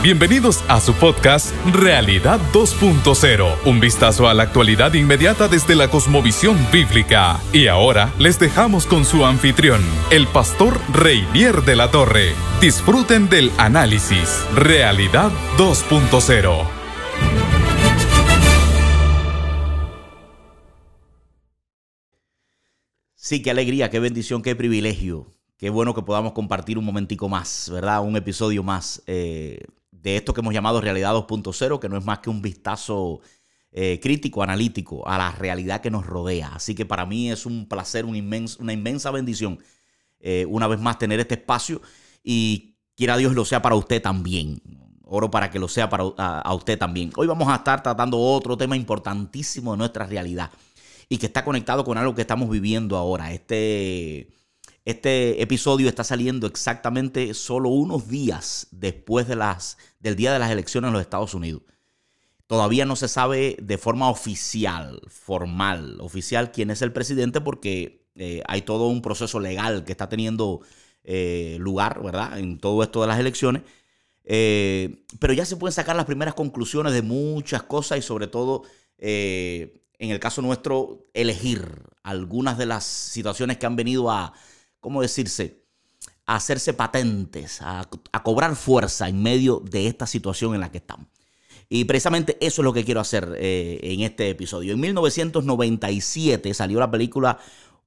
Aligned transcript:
Bienvenidos 0.00 0.64
a 0.68 0.80
su 0.80 0.94
podcast 0.94 1.52
Realidad 1.66 2.38
2.0, 2.52 3.56
un 3.66 3.80
vistazo 3.80 4.28
a 4.28 4.34
la 4.34 4.44
actualidad 4.44 4.94
inmediata 4.94 5.48
desde 5.48 5.74
la 5.74 5.90
cosmovisión 5.90 6.56
bíblica. 6.72 7.40
Y 7.52 7.66
ahora 7.66 8.14
les 8.16 8.38
dejamos 8.38 8.86
con 8.86 9.04
su 9.04 9.26
anfitrión, 9.26 9.80
el 10.12 10.28
pastor 10.28 10.78
Reinier 10.92 11.62
de 11.62 11.74
la 11.74 11.90
Torre. 11.90 12.32
Disfruten 12.60 13.28
del 13.28 13.50
análisis 13.58 14.46
Realidad 14.54 15.32
2.0. 15.56 16.64
Sí, 23.16 23.42
qué 23.42 23.50
alegría, 23.50 23.90
qué 23.90 23.98
bendición, 23.98 24.42
qué 24.42 24.54
privilegio. 24.54 25.26
Qué 25.56 25.70
bueno 25.70 25.92
que 25.92 26.02
podamos 26.02 26.34
compartir 26.34 26.78
un 26.78 26.84
momentico 26.84 27.28
más, 27.28 27.68
¿verdad? 27.72 28.00
Un 28.00 28.16
episodio 28.16 28.62
más. 28.62 29.02
Eh, 29.08 29.58
de 30.02 30.16
esto 30.16 30.32
que 30.32 30.40
hemos 30.40 30.54
llamado 30.54 30.80
Realidad 30.80 31.14
2.0, 31.14 31.78
que 31.78 31.88
no 31.88 31.96
es 31.96 32.04
más 32.04 32.20
que 32.20 32.30
un 32.30 32.42
vistazo 32.42 33.20
eh, 33.70 34.00
crítico, 34.02 34.42
analítico 34.42 35.06
a 35.06 35.18
la 35.18 35.32
realidad 35.32 35.80
que 35.80 35.90
nos 35.90 36.06
rodea. 36.06 36.54
Así 36.54 36.74
que 36.74 36.86
para 36.86 37.04
mí 37.06 37.30
es 37.30 37.46
un 37.46 37.68
placer, 37.68 38.04
una 38.04 38.16
inmensa 38.16 39.10
bendición, 39.10 39.58
eh, 40.20 40.46
una 40.48 40.66
vez 40.66 40.80
más, 40.80 40.98
tener 40.98 41.20
este 41.20 41.34
espacio 41.34 41.82
y 42.22 42.76
quiera 42.96 43.16
Dios 43.16 43.34
lo 43.34 43.44
sea 43.44 43.62
para 43.62 43.74
usted 43.74 44.00
también. 44.00 44.60
Oro 45.10 45.30
para 45.30 45.50
que 45.50 45.58
lo 45.58 45.68
sea 45.68 45.88
para 45.88 46.04
a 46.16 46.54
usted 46.54 46.78
también. 46.78 47.10
Hoy 47.16 47.26
vamos 47.26 47.48
a 47.48 47.56
estar 47.56 47.82
tratando 47.82 48.18
otro 48.18 48.56
tema 48.56 48.76
importantísimo 48.76 49.72
de 49.72 49.78
nuestra 49.78 50.06
realidad 50.06 50.50
y 51.08 51.16
que 51.16 51.26
está 51.26 51.44
conectado 51.44 51.84
con 51.84 51.96
algo 51.96 52.14
que 52.14 52.20
estamos 52.22 52.50
viviendo 52.50 52.96
ahora. 52.96 53.32
Este 53.32 54.28
este 54.88 55.42
episodio 55.42 55.86
está 55.86 56.02
saliendo 56.02 56.46
exactamente 56.46 57.34
solo 57.34 57.68
unos 57.68 58.08
días 58.08 58.68
después 58.70 59.28
de 59.28 59.36
las, 59.36 59.76
del 60.00 60.16
día 60.16 60.32
de 60.32 60.38
las 60.38 60.50
elecciones 60.50 60.88
en 60.88 60.94
los 60.94 61.02
Estados 61.02 61.34
Unidos. 61.34 61.60
Todavía 62.46 62.86
no 62.86 62.96
se 62.96 63.06
sabe 63.06 63.58
de 63.60 63.76
forma 63.76 64.08
oficial, 64.08 65.02
formal, 65.08 66.00
oficial, 66.00 66.52
quién 66.52 66.70
es 66.70 66.80
el 66.80 66.90
presidente 66.90 67.42
porque 67.42 68.08
eh, 68.14 68.42
hay 68.48 68.62
todo 68.62 68.88
un 68.88 69.02
proceso 69.02 69.40
legal 69.40 69.84
que 69.84 69.92
está 69.92 70.08
teniendo 70.08 70.62
eh, 71.04 71.58
lugar, 71.60 72.02
¿verdad? 72.02 72.38
En 72.38 72.58
todo 72.58 72.82
esto 72.82 73.02
de 73.02 73.08
las 73.08 73.20
elecciones. 73.20 73.64
Eh, 74.24 75.04
pero 75.20 75.34
ya 75.34 75.44
se 75.44 75.58
pueden 75.58 75.74
sacar 75.74 75.96
las 75.96 76.06
primeras 76.06 76.32
conclusiones 76.32 76.94
de 76.94 77.02
muchas 77.02 77.62
cosas 77.62 77.98
y 77.98 78.02
sobre 78.02 78.26
todo, 78.26 78.62
en 78.96 79.70
el 79.98 80.18
caso 80.18 80.40
nuestro, 80.40 81.10
elegir 81.12 81.82
algunas 82.02 82.56
de 82.56 82.64
las 82.64 82.84
situaciones 82.84 83.58
que 83.58 83.66
han 83.66 83.76
venido 83.76 84.10
a, 84.10 84.32
¿cómo 84.88 85.02
decirse? 85.02 85.66
Hacerse 86.24 86.72
patentes, 86.72 87.60
a, 87.60 87.86
cobrar 88.24 88.56
fuerza 88.56 89.06
en 89.06 89.22
medio 89.22 89.60
de 89.60 89.86
esta 89.86 90.06
situación 90.06 90.54
en 90.54 90.62
la 90.62 90.70
que 90.70 90.78
estamos. 90.78 91.08
Y 91.68 91.84
precisamente 91.84 92.38
eso 92.40 92.62
es 92.62 92.64
lo 92.64 92.72
que 92.72 92.86
quiero 92.86 93.00
hacer 93.00 93.34
eh, 93.36 93.80
en 93.82 94.00
este 94.00 94.30
episodio. 94.30 94.72
En 94.72 94.80
1997 94.80 96.54
salió 96.54 96.80
la 96.80 96.90
película 96.90 97.38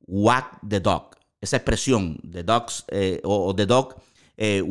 Whack 0.05 0.59
the 0.67 0.79
Dog. 0.79 1.15
Esa 1.41 1.57
expresión, 1.57 2.19
the, 2.31 2.43
dogs, 2.43 2.85
eh, 2.89 3.19
o, 3.23 3.55
the 3.55 3.65
dog 3.65 3.95
eh, 4.37 4.63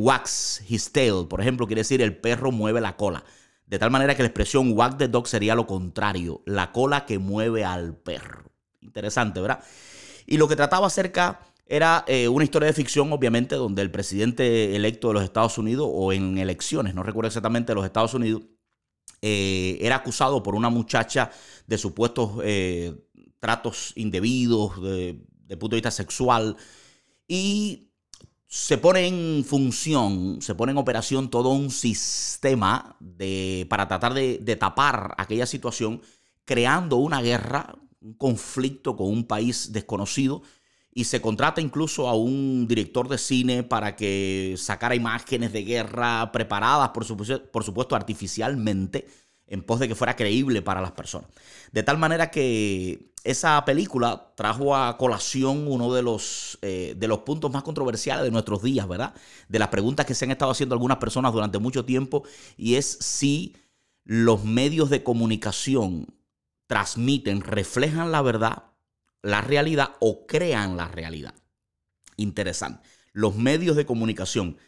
his 0.69 0.92
tail, 0.92 1.27
por 1.28 1.41
ejemplo, 1.41 1.67
quiere 1.67 1.81
decir 1.81 2.01
el 2.01 2.17
perro 2.17 2.53
mueve 2.53 2.81
la 2.81 2.97
cola. 2.97 3.25
De 3.67 3.81
tal 3.81 3.91
manera 3.91 4.14
que 4.14 4.23
la 4.23 4.28
expresión 4.28 4.78
whack 4.78 4.98
the 4.98 5.08
dog 5.08 5.27
sería 5.27 5.56
lo 5.56 5.67
contrario, 5.67 6.42
la 6.47 6.70
cola 6.70 7.06
que 7.06 7.19
mueve 7.19 7.64
al 7.64 7.97
perro. 7.97 8.53
Interesante, 8.81 9.41
¿verdad? 9.41 9.64
Y 10.27 10.36
lo 10.36 10.47
que 10.47 10.55
trataba 10.55 10.86
acerca 10.86 11.41
era 11.71 12.05
eh, 12.09 12.27
una 12.27 12.43
historia 12.43 12.67
de 12.67 12.73
ficción, 12.73 13.13
obviamente, 13.13 13.55
donde 13.55 13.81
el 13.81 13.93
presidente 13.93 14.75
electo 14.75 15.07
de 15.09 15.15
los 15.15 15.23
Estados 15.23 15.57
Unidos, 15.57 15.89
o 15.89 16.13
en 16.13 16.37
elecciones, 16.39 16.97
no 16.97 17.05
recuerdo 17.05 17.29
exactamente, 17.29 17.71
de 17.71 17.77
los 17.77 17.85
Estados 17.85 18.13
Unidos, 18.13 18.43
eh, 19.23 19.79
era 19.81 19.95
acusado 19.95 20.43
por 20.43 20.57
una 20.57 20.69
muchacha 20.69 21.31
de 21.69 21.79
supuestos 21.79 22.41
eh, 22.42 22.92
tratos 23.39 23.92
indebidos 23.95 24.83
de, 24.83 25.25
punto 25.51 25.69
de 25.69 25.77
vista 25.77 25.92
sexual. 25.92 26.57
Y 27.29 27.92
se 28.48 28.77
pone 28.77 29.07
en 29.07 29.45
función, 29.45 30.42
se 30.42 30.57
pone 30.57 30.73
en 30.73 30.79
operación 30.79 31.30
todo 31.30 31.51
un 31.51 31.70
sistema 31.70 32.97
de, 32.98 33.64
para 33.70 33.86
tratar 33.86 34.13
de, 34.13 34.39
de 34.39 34.57
tapar 34.57 35.14
aquella 35.19 35.47
situación, 35.47 36.03
creando 36.45 36.97
una 36.97 37.23
guerra, 37.23 37.77
un 38.01 38.14
conflicto 38.14 38.97
con 38.97 39.07
un 39.07 39.25
país 39.25 39.70
desconocido 39.73 40.42
y 40.92 41.05
se 41.05 41.20
contrata 41.20 41.61
incluso 41.61 42.08
a 42.08 42.14
un 42.14 42.67
director 42.67 43.08
de 43.08 43.18
cine 43.18 43.62
para 43.62 43.95
que 43.95 44.55
sacara 44.58 44.95
imágenes 44.95 45.52
de 45.52 45.62
guerra 45.62 46.33
preparadas, 46.33 46.90
por 46.90 47.05
supuesto, 47.05 47.45
por 47.51 47.64
supuesto 47.64 47.95
artificialmente, 47.95 49.06
en 49.46 49.62
pos 49.62 49.80
de 49.80 49.89
que 49.89 49.95
fuera 49.95 50.17
creíble 50.17 50.62
para 50.62 50.80
las 50.80 50.92
personas. 50.92 51.30
De 51.73 51.83
tal 51.83 51.98
manera 51.98 52.30
que 52.30 53.12
esa 53.23 53.64
película 53.64 54.33
trajo 54.34 54.74
a 54.74 54.96
colación 54.96 55.67
uno 55.68 55.92
de 55.92 56.02
los, 56.02 56.58
eh, 56.62 56.95
de 56.96 57.08
los 57.08 57.20
puntos 57.20 57.52
más 57.52 57.62
controversiales 57.62 58.24
de 58.24 58.30
nuestros 58.30 58.62
días, 58.62 58.89
¿verdad? 58.89 59.14
De 59.48 59.58
las 59.58 59.68
preguntas 59.68 60.06
que 60.06 60.14
se 60.14 60.24
han 60.24 60.30
estado 60.30 60.52
haciendo 60.52 60.74
algunas 60.74 60.98
personas 60.98 61.33
durante 61.33 61.58
mucho 61.58 61.84
tiempo, 61.84 62.24
y 62.56 62.77
es 62.77 62.98
si 63.00 63.56
los 64.05 64.45
medios 64.45 64.90
de 64.90 65.02
comunicación 65.02 66.06
transmiten, 66.67 67.42
reflejan 67.42 68.11
la 68.11 68.23
verdad 68.23 68.70
la 69.23 69.41
realidad 69.41 69.97
o 70.01 70.27
crean 70.27 70.77
la 70.77 70.89
realidad. 70.89 71.35
Interesante. 72.17 72.86
Los 73.13 73.36
medios 73.36 73.77
de 73.77 73.86
comunicación 73.86 74.58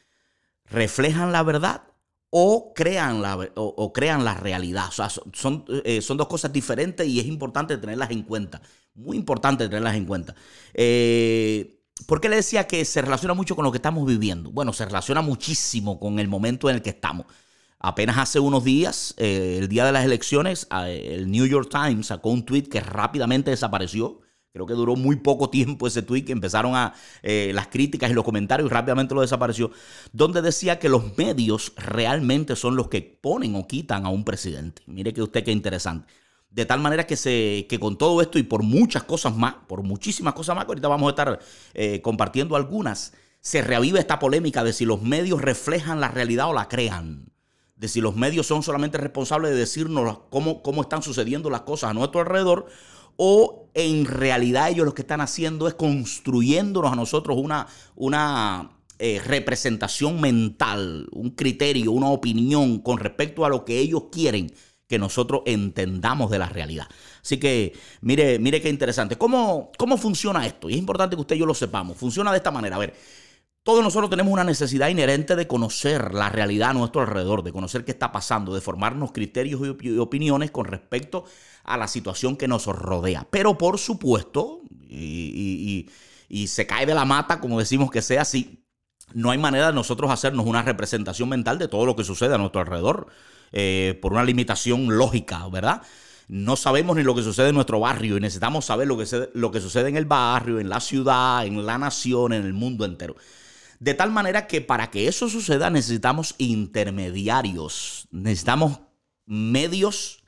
reflejan 0.65 1.33
la 1.33 1.43
verdad 1.43 1.85
o 2.31 2.73
crean 2.75 3.21
la, 3.21 3.37
o, 3.57 3.93
crean 3.93 4.25
la 4.25 4.35
realidad. 4.35 4.91
Son, 4.91 5.65
eh, 5.85 6.01
son, 6.01 6.17
dos 6.17 6.29
cosas 6.29 6.53
diferentes 6.53 7.07
y 7.07 7.21
es 7.21 7.27
importante 7.27 7.77
tenerlas 7.77 8.11
en 8.11 8.23
cuenta. 8.23 8.63
Muy 8.95 9.19
importante 9.19 9.69
tenerlas 9.69 9.97
en 9.97 10.07
cuenta. 10.07 10.35
Eh, 10.73 11.83
¿Por 12.07 12.21
qué 12.21 12.31
le 12.31 12.37
decía 12.37 12.67
que 12.67 12.85
se 12.87 13.03
relaciona 13.03 13.35
mucho 13.35 13.55
con 13.55 13.65
lo 13.65 13.71
que 13.71 13.77
estamos 13.77 14.07
viviendo? 14.07 14.51
Bueno, 14.51 14.73
se 14.73 14.87
relaciona 14.87 15.21
muchísimo 15.21 16.01
con 16.01 16.19
el 16.19 16.29
momento 16.29 16.71
en 16.71 16.77
el 16.77 16.83
que 16.83 16.91
estamos. 16.91 17.27
Apenas 17.79 18.17
hace 18.17 18.41
unos 18.41 18.65
días, 18.65 19.15
eh, 19.19 19.59
el 19.61 19.69
día 19.69 19.85
de 19.85 19.93
las 19.93 20.05
elecciones, 20.05 20.69
el 20.71 21.31
New 21.31 21.47
York 21.47 21.69
Times 21.71 22.07
sacó 22.07 22.31
un 22.31 22.47
tweet 22.47 22.63
que 22.63 22.81
rápidamente 22.81 23.51
desapareció 23.51 24.21
Creo 24.53 24.67
que 24.67 24.75
duró 24.75 24.97
muy 24.97 25.17
poco 25.17 25.49
tiempo 25.49 25.87
ese 25.87 26.03
tweet 26.03 26.25
que 26.27 26.33
empezaron 26.33 26.75
a 26.75 26.93
eh, 27.23 27.53
las 27.55 27.69
críticas 27.69 28.11
y 28.11 28.15
los 28.15 28.25
comentarios 28.25 28.71
y 28.71 28.73
rápidamente 28.73 29.15
lo 29.15 29.23
desapareció, 29.23 29.71
donde 30.13 30.43
decía 30.43 30.79
que 30.79 30.91
los 30.91 31.17
medios 31.17 31.73
realmente 31.77 32.55
son 32.55 32.77
los 32.77 32.89
que 32.89 33.01
ponen 33.01 33.55
o 33.57 33.67
quitan 33.67 34.05
a 34.05 34.11
un 34.11 34.25
presidente. 34.25 34.83
Mire 34.87 35.15
que 35.15 35.23
usted 35.23 35.43
qué 35.43 35.53
interesante. 35.53 36.07
De 36.51 36.67
tal 36.67 36.81
manera 36.81 37.07
que, 37.07 37.17
se, 37.17 37.67
que 37.67 37.81
con 37.81 37.97
todo 37.97 38.21
esto 38.21 38.39
y 38.39 38.43
por 38.43 38.63
muchas 38.63 39.05
cosas 39.05 39.35
más, 39.35 39.55
por 39.67 39.83
muchísimas 39.83 40.35
cosas 40.35 40.55
más, 40.55 40.67
que 40.67 40.73
ahorita 40.73 40.89
vamos 40.89 41.07
a 41.07 41.11
estar 41.11 41.41
eh, 41.73 42.03
compartiendo 42.03 42.55
algunas, 42.55 43.15
se 43.41 43.63
reaviva 43.63 43.99
esta 44.01 44.19
polémica 44.19 44.63
de 44.63 44.75
si 44.75 44.85
los 44.85 45.01
medios 45.01 45.41
reflejan 45.41 45.99
la 45.99 46.09
realidad 46.09 46.51
o 46.51 46.53
la 46.53 46.69
crean. 46.69 47.33
De 47.75 47.89
si 47.89 48.03
los 48.03 48.17
medios 48.17 48.47
son 48.47 48.63
solamente 48.63 48.99
responsables 48.99 49.53
de 49.53 49.57
decirnos 49.57 50.19
cómo, 50.29 50.63
cómo 50.63 50.83
están 50.83 51.03
sucediendo 51.03 51.49
las 51.49 51.63
cosas 51.63 51.91
a 51.91 51.95
nuestro 51.95 52.21
alrededor 52.21 52.67
o 53.25 53.71
en 53.75 54.05
realidad 54.05 54.69
ellos 54.69 54.85
lo 54.85 54.95
que 54.95 55.03
están 55.03 55.21
haciendo 55.21 55.69
es 55.69 55.75
construyéndonos 55.75 56.93
a 56.93 56.97
nosotros 56.97 57.39
una, 57.39 57.69
una 57.95 58.73
eh, 58.99 59.21
representación 59.25 60.21
mental, 60.21 61.07
un 61.13 61.31
criterio, 61.31 61.93
una 61.93 62.09
opinión 62.09 62.81
con 62.81 62.99
respecto 62.99 63.45
a 63.45 63.49
lo 63.49 63.65
que 63.65 63.79
ellos 63.79 64.07
quieren 64.11 64.53
que 64.89 64.99
nosotros 64.99 65.43
entendamos 65.47 66.33
de 66.33 66.41
la 66.41 66.49
realidad. 66.49 66.89
Así 67.23 67.39
que 67.39 67.75
mire, 68.01 68.41
mire 68.41 68.61
qué 68.61 68.69
interesante. 68.69 69.17
¿Cómo, 69.17 69.71
¿Cómo 69.79 69.97
funciona 69.99 70.45
esto? 70.45 70.69
Y 70.69 70.73
es 70.73 70.81
importante 70.81 71.15
que 71.15 71.21
usted 71.21 71.37
y 71.37 71.39
yo 71.39 71.47
lo 71.47 71.55
sepamos. 71.55 71.97
Funciona 71.97 72.33
de 72.33 72.39
esta 72.39 72.51
manera. 72.51 72.75
A 72.75 72.81
ver, 72.81 72.93
todos 73.63 73.85
nosotros 73.85 74.11
tenemos 74.11 74.33
una 74.33 74.43
necesidad 74.43 74.89
inherente 74.89 75.37
de 75.37 75.47
conocer 75.47 76.13
la 76.13 76.29
realidad 76.29 76.71
a 76.71 76.75
nuestro 76.75 77.03
alrededor, 77.03 77.45
de 77.45 77.53
conocer 77.53 77.85
qué 77.85 77.93
está 77.93 78.11
pasando, 78.11 78.53
de 78.53 78.61
formarnos 78.61 79.13
criterios 79.13 79.61
y 79.81 79.99
opiniones 79.99 80.51
con 80.51 80.65
respecto 80.65 81.25
a 81.65 81.77
la 81.77 81.89
situación 81.89 82.37
que 82.37 82.49
nos 82.49 82.67
rodea. 82.67 83.27
Pero 83.31 83.59
por 83.59 83.79
supuesto, 83.79 84.63
y, 84.89 85.89
se 86.47 86.67
cae 86.67 86.87
de 86.87 86.95
la 86.95 87.05
mata, 87.05 87.41
como 87.41 87.59
decimos 87.59 87.91
que 87.91 88.03
sea 88.03 88.23
así, 88.23 88.65
no 89.15 89.31
hay 89.31 89.39
manera 89.39 89.69
de 89.69 89.73
nosotros 89.75 90.11
hacernos 90.11 90.47
una 90.47 90.63
representación 90.63 91.29
mental 91.29 91.59
de 91.59 91.69
todo 91.69 91.85
lo 91.85 91.95
que 91.95 92.05
sucede 92.05 92.35
a 92.35 92.39
nuestro 92.39 92.61
alrededor, 92.61 93.09
eh, 93.53 93.99
por 94.01 94.13
una 94.13 94.25
limitación 94.25 94.97
lógica, 94.97 95.47
¿verdad? 95.49 95.83
No 96.29 96.57
sabemos 96.57 96.97
ni 96.97 97.03
lo 97.03 97.15
que 97.15 97.23
sucede 97.23 97.51
en 97.51 97.55
nuestro 97.55 97.81
barrio 97.81 98.17
y 98.17 98.21
necesitamos 98.21 98.65
saber 98.65 98.89
lo 98.89 98.97
que, 98.97 99.29
lo 99.35 99.51
que 99.51 99.61
sucede 99.61 99.91
en 99.91 99.97
el 99.99 100.07
barrio, 100.07 100.59
en 100.59 100.71
la 100.71 100.81
ciudad, 100.81 101.45
en 101.45 101.67
la 101.67 101.77
nación, 101.77 102.33
en 102.33 102.47
el 102.47 102.55
mundo 102.55 102.87
entero. 102.87 103.17
De 103.81 103.95
tal 103.95 104.13
manera 104.13 104.47
que 104.47 104.61
para 104.61 104.91
que 104.91 105.09
eso 105.09 105.29
suceda 105.29 105.69
necesitamos 105.69 106.35
intermediarios, 106.39 108.09
necesitamos 108.13 108.81
medios 109.27 110.22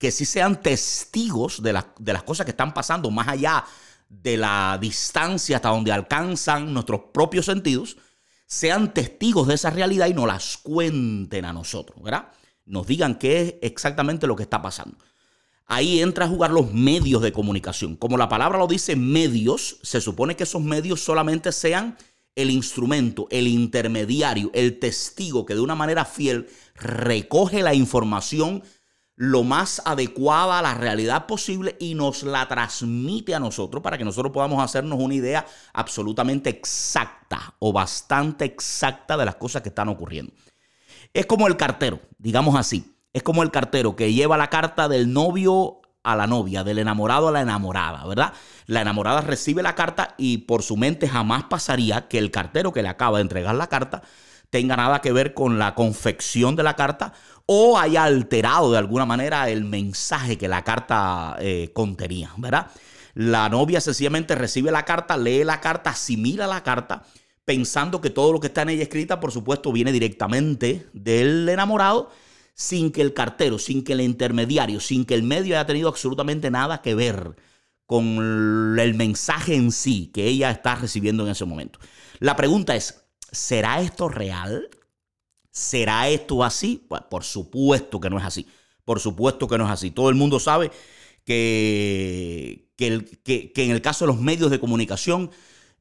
que 0.00 0.10
sí 0.10 0.24
sean 0.24 0.62
testigos 0.62 1.62
de, 1.62 1.78
de 1.98 2.12
las 2.14 2.22
cosas 2.22 2.46
que 2.46 2.52
están 2.52 2.72
pasando 2.72 3.10
más 3.10 3.28
allá 3.28 3.66
de 4.08 4.38
la 4.38 4.78
distancia 4.80 5.56
hasta 5.56 5.68
donde 5.68 5.92
alcanzan 5.92 6.72
nuestros 6.72 7.02
propios 7.12 7.44
sentidos, 7.44 7.98
sean 8.46 8.94
testigos 8.94 9.46
de 9.46 9.54
esa 9.54 9.68
realidad 9.68 10.06
y 10.06 10.14
nos 10.14 10.26
las 10.26 10.56
cuenten 10.56 11.44
a 11.44 11.52
nosotros, 11.52 12.02
¿verdad? 12.02 12.28
Nos 12.64 12.86
digan 12.86 13.16
qué 13.16 13.42
es 13.42 13.54
exactamente 13.60 14.26
lo 14.26 14.36
que 14.36 14.42
está 14.42 14.62
pasando. 14.62 14.96
Ahí 15.66 16.00
entra 16.00 16.24
a 16.24 16.28
jugar 16.28 16.50
los 16.50 16.72
medios 16.72 17.20
de 17.20 17.32
comunicación. 17.32 17.94
Como 17.94 18.16
la 18.16 18.30
palabra 18.30 18.58
lo 18.58 18.66
dice 18.66 18.96
medios, 18.96 19.80
se 19.82 20.00
supone 20.00 20.34
que 20.34 20.44
esos 20.44 20.62
medios 20.62 21.04
solamente 21.04 21.52
sean 21.52 21.98
el 22.34 22.50
instrumento, 22.50 23.28
el 23.30 23.46
intermediario, 23.46 24.50
el 24.54 24.78
testigo 24.78 25.44
que 25.44 25.54
de 25.54 25.60
una 25.60 25.74
manera 25.74 26.06
fiel 26.06 26.48
recoge 26.74 27.62
la 27.62 27.74
información 27.74 28.62
lo 29.20 29.42
más 29.42 29.82
adecuada 29.84 30.60
a 30.60 30.62
la 30.62 30.72
realidad 30.72 31.26
posible 31.26 31.76
y 31.78 31.94
nos 31.94 32.22
la 32.22 32.48
transmite 32.48 33.34
a 33.34 33.38
nosotros 33.38 33.82
para 33.82 33.98
que 33.98 34.04
nosotros 34.04 34.32
podamos 34.32 34.64
hacernos 34.64 34.98
una 34.98 35.12
idea 35.12 35.46
absolutamente 35.74 36.48
exacta 36.48 37.54
o 37.58 37.70
bastante 37.70 38.46
exacta 38.46 39.18
de 39.18 39.26
las 39.26 39.34
cosas 39.34 39.60
que 39.60 39.68
están 39.68 39.90
ocurriendo. 39.90 40.32
Es 41.12 41.26
como 41.26 41.48
el 41.48 41.58
cartero, 41.58 42.00
digamos 42.16 42.56
así. 42.56 42.96
Es 43.12 43.22
como 43.22 43.42
el 43.42 43.50
cartero 43.50 43.94
que 43.94 44.14
lleva 44.14 44.38
la 44.38 44.48
carta 44.48 44.88
del 44.88 45.12
novio 45.12 45.82
a 46.02 46.16
la 46.16 46.26
novia, 46.26 46.64
del 46.64 46.78
enamorado 46.78 47.28
a 47.28 47.32
la 47.32 47.42
enamorada, 47.42 48.06
¿verdad? 48.06 48.32
La 48.64 48.80
enamorada 48.80 49.20
recibe 49.20 49.62
la 49.62 49.74
carta 49.74 50.14
y 50.16 50.38
por 50.38 50.62
su 50.62 50.78
mente 50.78 51.06
jamás 51.06 51.44
pasaría 51.44 52.08
que 52.08 52.16
el 52.16 52.30
cartero 52.30 52.72
que 52.72 52.82
le 52.82 52.88
acaba 52.88 53.18
de 53.18 53.22
entregar 53.22 53.54
la 53.54 53.66
carta 53.66 54.00
tenga 54.50 54.76
nada 54.76 55.00
que 55.00 55.12
ver 55.12 55.32
con 55.32 55.58
la 55.58 55.74
confección 55.74 56.56
de 56.56 56.62
la 56.62 56.76
carta 56.76 57.12
o 57.46 57.78
haya 57.78 58.04
alterado 58.04 58.72
de 58.72 58.78
alguna 58.78 59.06
manera 59.06 59.48
el 59.48 59.64
mensaje 59.64 60.36
que 60.36 60.48
la 60.48 60.62
carta 60.62 61.36
eh, 61.40 61.70
contenía, 61.72 62.32
¿verdad? 62.36 62.70
La 63.14 63.48
novia 63.48 63.80
sencillamente 63.80 64.34
recibe 64.34 64.70
la 64.70 64.84
carta, 64.84 65.16
lee 65.16 65.44
la 65.44 65.60
carta, 65.60 65.90
asimila 65.90 66.46
la 66.46 66.62
carta, 66.62 67.04
pensando 67.44 68.00
que 68.00 68.10
todo 68.10 68.32
lo 68.32 68.40
que 68.40 68.48
está 68.48 68.62
en 68.62 68.70
ella 68.70 68.84
escrita, 68.84 69.18
por 69.18 69.32
supuesto, 69.32 69.72
viene 69.72 69.90
directamente 69.90 70.86
del 70.92 71.48
enamorado, 71.48 72.10
sin 72.54 72.92
que 72.92 73.02
el 73.02 73.14
cartero, 73.14 73.58
sin 73.58 73.82
que 73.82 73.94
el 73.94 74.00
intermediario, 74.00 74.78
sin 74.80 75.04
que 75.04 75.14
el 75.14 75.22
medio 75.22 75.56
haya 75.56 75.66
tenido 75.66 75.88
absolutamente 75.88 76.50
nada 76.50 76.82
que 76.82 76.94
ver 76.94 77.34
con 77.86 78.78
el 78.78 78.94
mensaje 78.94 79.56
en 79.56 79.72
sí 79.72 80.12
que 80.14 80.26
ella 80.26 80.52
está 80.52 80.76
recibiendo 80.76 81.24
en 81.24 81.30
ese 81.32 81.44
momento. 81.44 81.80
La 82.20 82.36
pregunta 82.36 82.76
es, 82.76 83.02
¿será 83.32 83.80
esto 83.80 84.08
real? 84.08 84.68
¿Será 85.50 86.08
esto 86.08 86.44
así? 86.44 86.84
Pues 86.88 87.02
por 87.10 87.24
supuesto 87.24 88.00
que 88.00 88.10
no 88.10 88.18
es 88.18 88.24
así. 88.24 88.46
Por 88.84 89.00
supuesto 89.00 89.48
que 89.48 89.58
no 89.58 89.64
es 89.66 89.70
así. 89.70 89.90
Todo 89.90 90.08
el 90.08 90.14
mundo 90.14 90.40
sabe 90.40 90.70
que, 91.24 92.70
que, 92.76 93.52
en 93.56 93.70
el 93.70 93.82
caso 93.82 94.04
de 94.04 94.12
los 94.12 94.20
medios 94.20 94.50
de 94.50 94.60
comunicación, 94.60 95.30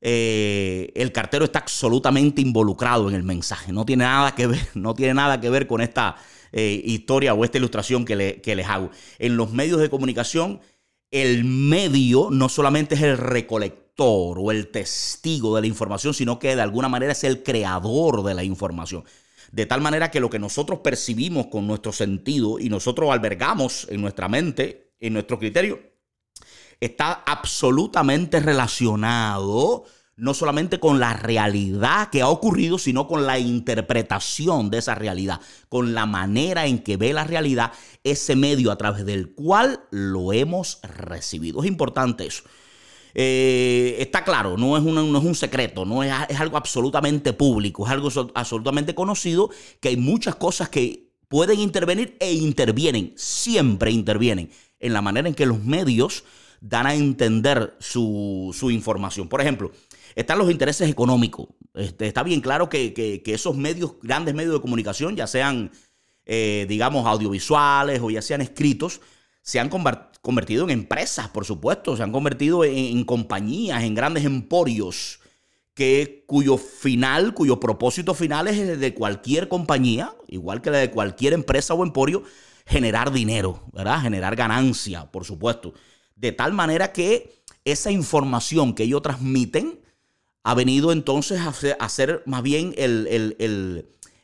eh, 0.01 0.91
el 0.95 1.11
cartero 1.11 1.45
está 1.45 1.59
absolutamente 1.59 2.41
involucrado 2.41 3.09
en 3.09 3.15
el 3.15 3.23
mensaje. 3.23 3.71
No 3.71 3.85
tiene 3.85 4.03
nada 4.03 4.35
que 4.35 4.47
ver, 4.47 4.67
no 4.73 4.93
tiene 4.93 5.13
nada 5.13 5.39
que 5.39 5.49
ver 5.49 5.67
con 5.67 5.81
esta 5.81 6.15
eh, 6.51 6.81
historia 6.85 7.33
o 7.33 7.43
esta 7.43 7.57
ilustración 7.57 8.05
que, 8.05 8.41
que 8.43 8.55
les 8.55 8.67
hago. 8.67 8.91
En 9.17 9.37
los 9.37 9.51
medios 9.51 9.79
de 9.79 9.89
comunicación, 9.89 10.61
el 11.11 11.45
medio 11.45 12.29
no 12.31 12.49
solamente 12.49 12.95
es 12.95 13.01
el 13.01 13.17
recolector 13.17 13.88
o 14.07 14.51
el 14.51 14.67
testigo 14.67 15.55
de 15.55 15.61
la 15.61 15.67
información, 15.67 16.13
sino 16.13 16.39
que 16.39 16.55
de 16.55 16.61
alguna 16.61 16.89
manera 16.89 17.11
es 17.11 17.23
el 17.23 17.43
creador 17.43 18.23
de 18.23 18.33
la 18.33 18.43
información. 18.43 19.03
De 19.51 19.65
tal 19.65 19.81
manera 19.81 20.11
que 20.11 20.19
lo 20.19 20.29
que 20.29 20.39
nosotros 20.39 20.79
percibimos 20.79 21.47
con 21.47 21.65
nuestro 21.65 21.91
sentido 21.91 22.59
y 22.59 22.69
nosotros 22.69 23.09
albergamos 23.11 23.87
en 23.89 24.01
nuestra 24.01 24.27
mente, 24.27 24.93
en 24.99 25.13
nuestro 25.13 25.39
criterio, 25.39 25.79
está 26.79 27.23
absolutamente 27.25 28.39
relacionado 28.39 29.85
no 30.19 30.33
solamente 30.33 30.79
con 30.79 30.99
la 30.99 31.13
realidad 31.13 32.09
que 32.09 32.21
ha 32.21 32.27
ocurrido, 32.27 32.77
sino 32.77 33.07
con 33.07 33.25
la 33.25 33.39
interpretación 33.39 34.69
de 34.69 34.79
esa 34.79 34.93
realidad, 34.93 35.39
con 35.69 35.93
la 35.93 36.05
manera 36.05 36.65
en 36.65 36.79
que 36.79 36.97
ve 36.97 37.13
la 37.13 37.23
realidad 37.23 37.71
ese 38.03 38.35
medio 38.35 38.71
a 38.71 38.77
través 38.77 39.05
del 39.05 39.33
cual 39.33 39.81
lo 39.91 40.33
hemos 40.33 40.81
recibido. 40.83 41.61
Es 41.61 41.69
importante 41.69 42.25
eso. 42.25 42.43
Eh, 43.13 43.97
está 43.99 44.23
claro, 44.23 44.57
no 44.57 44.77
es, 44.77 44.83
no 44.83 45.17
es 45.17 45.23
un 45.23 45.35
secreto, 45.35 45.85
no 45.85 46.03
es, 46.03 46.13
es, 46.29 46.39
algo 46.39 46.57
absolutamente 46.57 47.33
público, 47.33 47.85
es 47.85 47.91
algo 47.91 48.09
absolutamente 48.35 48.93
conocido, 48.93 49.49
que 49.79 49.89
hay 49.89 49.97
muchas 49.97 50.35
cosas 50.35 50.69
que 50.69 51.09
pueden 51.27 51.59
intervenir 51.59 52.17
e 52.19 52.33
intervienen, 52.33 53.13
siempre 53.15 53.91
intervienen 53.91 54.51
en 54.79 54.93
la 54.93 55.01
manera 55.01 55.27
en 55.27 55.35
que 55.35 55.45
los 55.45 55.63
medios 55.63 56.23
dan 56.61 56.87
a 56.87 56.95
entender 56.95 57.75
su, 57.79 58.53
información. 58.71 59.29
Por 59.29 59.41
ejemplo, 59.41 59.71
están 60.15 60.39
los 60.39 60.51
intereses 60.51 60.89
económicos. 60.89 61.47
Este, 61.73 62.07
está 62.07 62.23
bien 62.23 62.41
claro 62.41 62.69
que, 62.69 63.21
esos 63.25 63.55
medios, 63.55 63.95
grandes 64.01 64.35
medios 64.35 64.53
de 64.53 64.61
comunicación, 64.61 65.15
ya 65.15 65.27
sean, 65.27 65.71
eh, 66.25 66.65
digamos, 66.67 67.05
audiovisuales 67.05 68.01
o 68.01 68.09
ya 68.09 68.21
sean 68.21 68.41
escritos, 68.41 69.01
se 69.41 69.59
han 69.59 69.69
convertido 70.21 70.63
en 70.63 70.71
empresas, 70.71 71.29
por 71.29 71.45
supuesto, 71.45 71.95
se 71.95 72.03
han 72.03 72.11
convertido 72.11 72.63
en, 72.63 73.03
compañías, 73.03 73.83
en 73.83 73.95
grandes 73.95 74.25
emporios, 74.25 75.19
que, 75.73 76.25
cuyo 76.27 76.57
final, 76.57 77.33
cuyo 77.33 77.59
propósito 77.59 78.13
final 78.13 78.47
es 78.47 78.57
el 78.57 78.79
de 78.79 78.93
cualquier 78.93 79.47
compañía, 79.47 80.13
igual 80.27 80.61
que 80.61 80.71
la 80.71 80.79
de 80.79 80.91
cualquier 80.91 81.33
empresa 81.33 81.73
o 81.73 81.83
emporio, 81.83 82.23
generar 82.65 83.13
dinero, 83.13 83.63
¿verdad? 83.71 84.01
Generar 84.01 84.35
ganancia, 84.35 85.09
por 85.09 85.23
supuesto. 85.23 85.73
De 86.15 86.33
tal 86.33 86.51
manera 86.51 86.91
que 86.91 87.43
esa 87.63 87.91
información 87.91 88.73
que 88.73 88.83
ellos 88.83 89.01
transmiten 89.01 89.79
ha 90.43 90.53
venido 90.53 90.91
entonces 90.91 91.39
a 91.39 91.89
ser, 91.89 92.23
más 92.25 92.43
bien 92.43 92.73
el, 92.77 93.07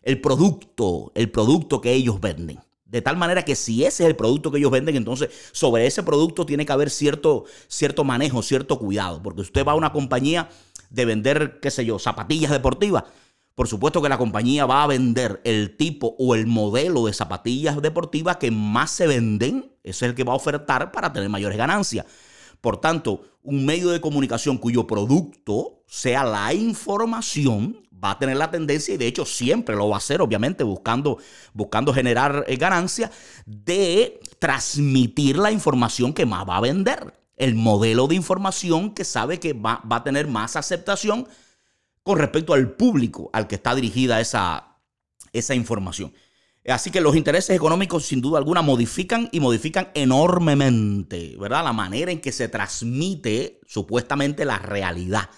el 0.05 0.21
producto, 0.21 1.11
el 1.15 1.31
producto 1.31 1.79
que 1.81 1.93
ellos 1.93 2.19
venden. 2.19 2.59
De 2.85 3.01
tal 3.01 3.17
manera 3.17 3.43
que 3.43 3.55
si 3.55 3.83
ese 3.83 4.03
es 4.03 4.09
el 4.09 4.15
producto 4.15 4.51
que 4.51 4.59
ellos 4.59 4.71
venden, 4.71 4.95
entonces 4.95 5.29
sobre 5.51 5.87
ese 5.87 6.03
producto 6.03 6.45
tiene 6.45 6.65
que 6.65 6.71
haber 6.71 6.89
cierto, 6.91 7.45
cierto 7.67 8.03
manejo, 8.03 8.43
cierto 8.43 8.77
cuidado. 8.77 9.21
Porque 9.21 9.41
usted 9.41 9.65
va 9.65 9.71
a 9.71 9.75
una 9.75 9.91
compañía 9.91 10.49
de 10.91 11.05
vender, 11.05 11.59
qué 11.61 11.71
sé 11.71 11.83
yo, 11.83 11.97
zapatillas 11.97 12.51
deportivas. 12.51 13.03
Por 13.55 13.67
supuesto 13.67 14.01
que 14.01 14.09
la 14.09 14.17
compañía 14.17 14.65
va 14.65 14.83
a 14.83 14.87
vender 14.87 15.41
el 15.45 15.77
tipo 15.77 16.15
o 16.19 16.35
el 16.35 16.45
modelo 16.45 17.05
de 17.05 17.13
zapatillas 17.13 17.81
deportivas 17.81 18.37
que 18.37 18.51
más 18.51 18.91
se 18.91 19.07
venden. 19.07 19.71
Ese 19.81 20.05
es 20.05 20.09
el 20.09 20.15
que 20.15 20.23
va 20.23 20.33
a 20.33 20.37
ofertar 20.37 20.91
para 20.91 21.11
tener 21.11 21.29
mayores 21.29 21.57
ganancias. 21.57 22.05
Por 22.59 22.77
tanto, 22.77 23.21
un 23.41 23.65
medio 23.65 23.89
de 23.89 24.01
comunicación 24.01 24.57
cuyo 24.57 24.85
producto 24.85 25.83
sea 25.87 26.23
la 26.23 26.53
información 26.53 27.84
va 28.03 28.11
a 28.11 28.19
tener 28.19 28.37
la 28.37 28.51
tendencia, 28.51 28.93
y 28.93 28.97
de 28.97 29.07
hecho 29.07 29.25
siempre 29.25 29.75
lo 29.75 29.89
va 29.89 29.95
a 29.95 29.97
hacer, 29.97 30.21
obviamente, 30.21 30.63
buscando, 30.63 31.17
buscando 31.53 31.93
generar 31.93 32.45
eh, 32.47 32.57
ganancia, 32.57 33.11
de 33.45 34.19
transmitir 34.39 35.37
la 35.37 35.51
información 35.51 36.13
que 36.13 36.25
más 36.25 36.47
va 36.47 36.57
a 36.57 36.61
vender. 36.61 37.13
El 37.37 37.55
modelo 37.55 38.07
de 38.07 38.15
información 38.15 38.93
que 38.93 39.03
sabe 39.03 39.39
que 39.39 39.53
va, 39.53 39.81
a 39.89 40.03
tener 40.03 40.27
más 40.27 40.55
aceptación 40.55 41.27
con 42.03 42.17
respecto 42.17 42.53
al 42.53 42.71
público 42.71 43.29
al 43.33 43.47
que 43.47 43.55
está 43.55 43.75
dirigida 43.75 44.21
esa, 44.21 44.77
esa 45.33 45.55
información. 45.55 46.13
Así 46.67 46.89
que 46.89 47.01
los 47.01 47.15
intereses 47.15 47.55
económicos 47.55 48.05
sin 48.05 48.21
duda 48.21 48.39
alguna 48.39 48.61
modifican 48.61 49.29
y 49.31 49.39
modifican 49.39 49.89
enormemente, 49.93 51.35
¿verdad? 51.37 51.63
La 51.63 51.73
manera 51.73 52.11
en 52.11 52.21
que 52.21 52.31
se 52.31 52.47
transmite 52.47 53.59
supuestamente 53.67 54.45
la 54.45 54.57
realidad 54.57 55.29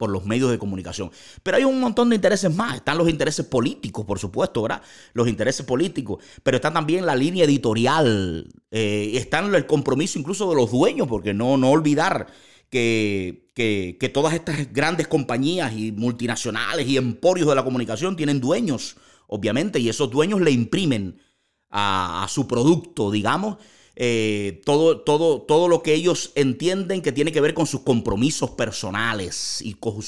por 0.00 0.08
los 0.08 0.24
medios 0.24 0.50
de 0.50 0.58
comunicación. 0.58 1.10
Pero 1.42 1.58
hay 1.58 1.64
un 1.64 1.78
montón 1.78 2.08
de 2.08 2.14
intereses 2.14 2.52
más. 2.56 2.76
Están 2.76 2.96
los 2.96 3.06
intereses 3.06 3.44
políticos, 3.44 4.06
por 4.06 4.18
supuesto, 4.18 4.62
¿verdad? 4.62 4.80
Los 5.12 5.28
intereses 5.28 5.66
políticos. 5.66 6.24
Pero 6.42 6.56
está 6.56 6.72
también 6.72 7.04
la 7.04 7.14
línea 7.14 7.44
editorial. 7.44 8.48
Eh, 8.70 9.10
está 9.12 9.40
el 9.40 9.66
compromiso 9.66 10.18
incluso 10.18 10.48
de 10.48 10.56
los 10.56 10.70
dueños, 10.72 11.06
porque 11.06 11.34
no, 11.34 11.58
no 11.58 11.68
olvidar 11.68 12.28
que, 12.70 13.50
que, 13.54 14.08
todas 14.08 14.32
estas 14.32 14.72
grandes 14.72 15.06
compañías 15.06 15.74
y 15.76 15.92
multinacionales 15.92 16.88
y 16.88 16.96
emporios 16.96 17.46
de 17.46 17.54
la 17.54 17.62
comunicación 17.62 18.16
tienen 18.16 18.40
dueños, 18.40 18.96
obviamente, 19.26 19.80
y 19.80 19.90
esos 19.90 20.10
dueños 20.10 20.40
le 20.40 20.50
imprimen 20.50 21.20
a, 21.68 22.24
a 22.24 22.28
su 22.28 22.48
producto, 22.48 23.10
digamos, 23.10 23.58
eh, 24.02 24.62
todo, 24.64 25.02
todo, 25.02 25.42
todo 25.42 25.68
lo 25.68 25.82
que 25.82 25.92
ellos 25.92 26.32
entienden 26.34 27.02
que 27.02 27.12
tiene 27.12 27.32
que 27.32 27.40
ver 27.42 27.52
con 27.52 27.66
sus 27.66 27.82
compromisos 27.82 28.52
personales 28.52 29.60
y 29.60 29.74
con, 29.74 30.00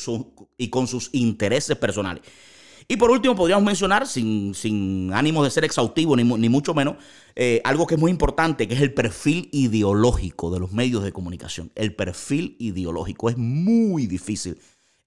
y 0.56 0.68
con 0.68 0.86
sus 0.86 1.10
intereses 1.12 1.76
personales. 1.76 2.22
Y 2.88 2.96
por 2.96 3.10
último, 3.10 3.36
podríamos 3.36 3.66
mencionar, 3.66 4.06
sin, 4.06 4.54
sin 4.54 5.12
ánimo 5.12 5.44
de 5.44 5.50
ser 5.50 5.66
exhaustivo, 5.66 6.16
ni, 6.16 6.48
mucho 6.48 6.72
menos, 6.72 6.96
eh, 7.36 7.60
algo 7.64 7.86
que 7.86 7.96
es 7.96 8.00
muy 8.00 8.10
importante, 8.10 8.66
que 8.66 8.72
es 8.72 8.80
el 8.80 8.94
perfil 8.94 9.50
ideológico 9.52 10.50
de 10.50 10.60
los 10.60 10.72
medios 10.72 11.04
de 11.04 11.12
comunicación. 11.12 11.70
El 11.74 11.94
perfil 11.94 12.56
ideológico 12.58 13.28
es 13.28 13.36
muy 13.36 14.06
difícil, 14.06 14.58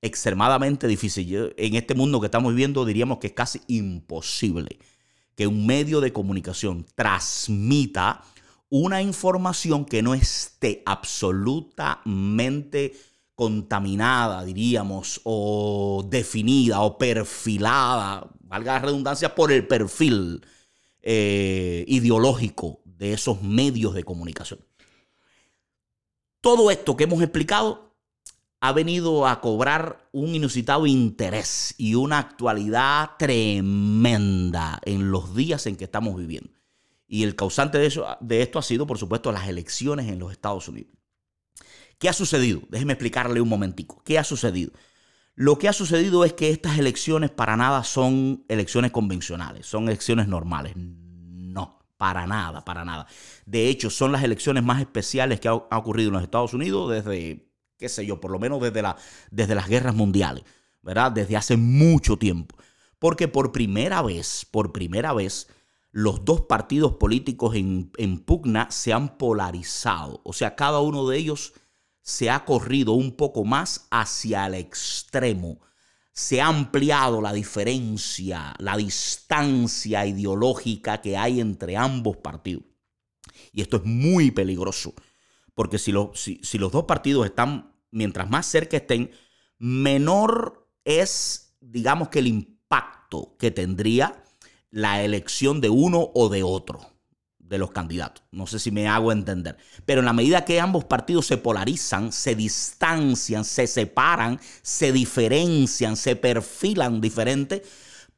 extremadamente 0.04 0.88
difícil. 0.88 1.56
en 1.58 1.74
este 1.74 1.96
mundo 1.96 2.20
que 2.20 2.28
estamos 2.28 2.54
viviendo 2.54 2.86
diríamos 2.86 3.18
que 3.18 3.28
es 3.28 3.34
casi 3.34 3.62
imposible 3.66 4.78
que 5.36 5.48
un 5.48 5.66
medio 5.66 6.02
de 6.02 6.14
comunicación 6.14 6.86
transmita 6.94 8.24
una 8.78 9.02
información 9.02 9.86
que 9.86 10.02
no 10.02 10.14
esté 10.14 10.84
absolutamente 10.86 12.94
contaminada, 13.34 14.44
diríamos, 14.44 15.22
o 15.24 16.06
definida 16.10 16.82
o 16.82 16.98
perfilada, 16.98 18.30
valga 18.42 18.74
la 18.74 18.80
redundancia, 18.80 19.34
por 19.34 19.54
el 19.54 19.66
perfil 19.66 20.46
eh, 21.02 21.86
ideológico 21.88 22.82
de 22.84 23.14
esos 23.14 23.42
medios 23.42 23.94
de 23.94 24.04
comunicación. 24.04 24.60
Todo 26.42 26.70
esto 26.70 26.98
que 26.98 27.06
hemos 27.06 27.22
explicado 27.22 27.96
ha 28.60 28.74
venido 28.74 29.26
a 29.26 29.40
cobrar 29.40 30.10
un 30.12 30.36
inusitado 30.36 30.86
interés 30.86 31.76
y 31.78 31.96
una 31.96 32.20
actualidad 32.20 33.12
tremenda 33.18 34.82
en 34.84 35.12
los 35.12 35.34
días 35.34 35.66
en 35.66 35.78
que 35.78 35.86
estamos 35.86 36.18
viviendo. 36.18 36.52
Y 37.08 37.24
el 37.24 37.36
causante 37.36 37.78
de, 37.78 37.86
eso, 37.86 38.06
de 38.20 38.42
esto 38.42 38.60
ha 38.60 38.64
sido, 38.64 38.88
por 38.88 38.98
supuesto, 38.98 39.32
las 39.32 39.48
elecciones 39.48 40.08
en 40.08 40.20
los 40.20 40.32
Estados 40.32 40.68
Unidos. 40.68 40.94
¿Qué 42.00 42.10
ha 42.10 42.14
sucedido? 42.14 42.62
Déjeme 42.70 42.94
explicarle 42.94 43.42
un 43.42 43.50
momentico. 43.50 44.02
¿Qué 44.04 44.20
ha 44.20 44.24
sucedido? 44.24 44.72
Lo 45.36 45.58
que 45.58 45.68
ha 45.68 45.74
sucedido 45.74 46.24
es 46.24 46.34
que 46.34 46.50
estas 46.50 46.78
elecciones 46.78 47.30
para 47.30 47.58
nada 47.58 47.84
son 47.84 48.46
elecciones 48.48 48.92
convencionales, 48.92 49.66
son 49.66 49.88
elecciones 49.88 50.28
normales. 50.28 50.74
No, 50.76 51.80
para 51.98 52.26
nada, 52.26 52.64
para 52.64 52.86
nada. 52.86 53.06
De 53.46 53.68
hecho, 53.68 53.90
son 53.90 54.12
las 54.12 54.24
elecciones 54.24 54.64
más 54.64 54.80
especiales 54.80 55.40
que 55.42 55.50
ha, 55.50 55.54
ocurrido 55.54 56.10
en 56.10 56.14
los 56.14 56.24
Estados 56.24 56.54
Unidos 56.54 56.90
desde, 56.92 57.50
qué 57.78 57.90
sé 57.90 58.06
yo, 58.06 58.22
por 58.22 58.32
lo 58.32 58.40
menos 58.40 58.62
desde, 58.62 58.82
la, 58.82 58.96
desde 59.30 59.56
las 59.56 59.68
guerras 59.68 59.94
mundiales, 59.94 60.44
¿verdad? 60.82 61.12
Desde 61.12 61.36
hace 61.36 61.58
mucho 61.58 62.18
tiempo. 62.18 62.56
Porque 62.98 63.28
por 63.28 63.52
primera 63.52 64.02
vez, 64.02 64.48
por 64.50 64.72
primera 64.72 65.12
vez, 65.12 65.50
los 65.96 66.26
dos 66.26 66.42
partidos 66.42 66.96
políticos 66.96 67.56
en, 67.56 67.90
en 67.96 68.20
pugna 68.20 68.70
se 68.70 68.92
han 68.92 69.18
polarizado. 69.18 70.20
O 70.26 70.34
sea, 70.34 70.54
cada 70.54 70.82
uno 70.82 71.08
de 71.08 71.18
ellos 71.18 71.54
se 72.02 72.30
ha 72.30 72.44
corrido 72.44 72.92
un 72.92 73.14
poco 73.14 73.46
más 73.46 73.88
hacia 73.92 74.46
el 74.46 74.56
extremo. 74.56 75.62
Se 76.12 76.42
ha 76.42 76.48
ampliado 76.48 77.22
la 77.22 77.32
diferencia, 77.32 78.54
la 78.60 78.76
distancia 78.76 80.06
ideológica 80.06 81.00
que 81.00 81.16
hay 81.16 81.40
entre 81.40 81.78
ambos 81.78 82.18
partidos. 82.18 82.66
Y 83.54 83.62
esto 83.62 83.78
es 83.78 83.86
muy 83.86 84.32
peligroso, 84.32 84.94
porque 85.54 85.78
si, 85.78 85.94
si, 86.14 86.58
los 86.58 86.74
dos 86.74 86.84
partidos 86.84 87.26
están, 87.26 87.74
mientras 87.92 88.30
más 88.30 88.48
cerca 88.48 88.76
estén, 88.76 89.12
menor 89.60 90.70
es, 90.84 91.56
digamos 91.62 92.10
que 92.10 92.20
el 92.20 92.28
impacto 92.28 93.38
que 93.40 93.50
tendría 93.50 94.25
la 94.76 95.02
elección 95.02 95.62
de 95.62 95.70
uno 95.70 96.12
o 96.14 96.28
de 96.28 96.44
otro 96.44 96.82
de 97.40 97.58
los 97.58 97.72
candidatos. 97.72 98.26
No 98.32 98.46
sé 98.46 98.60
si 98.60 98.72
me 98.72 98.90
hago 98.90 99.14
entender. 99.14 99.56
Pero 99.86 100.02
en 100.02 100.06
la 100.06 100.12
medida 100.12 100.44
que 100.44 100.60
ambos 100.60 100.84
partidos 100.84 101.28
se 101.28 101.38
polarizan, 101.38 102.12
se 102.12 102.36
distancian, 102.36 103.46
se 103.46 103.68
separan, 103.68 104.38
se 104.62 104.92
diferencian, 104.92 105.96
se 105.96 106.18
perfilan 106.18 107.00
diferente, 107.00 107.64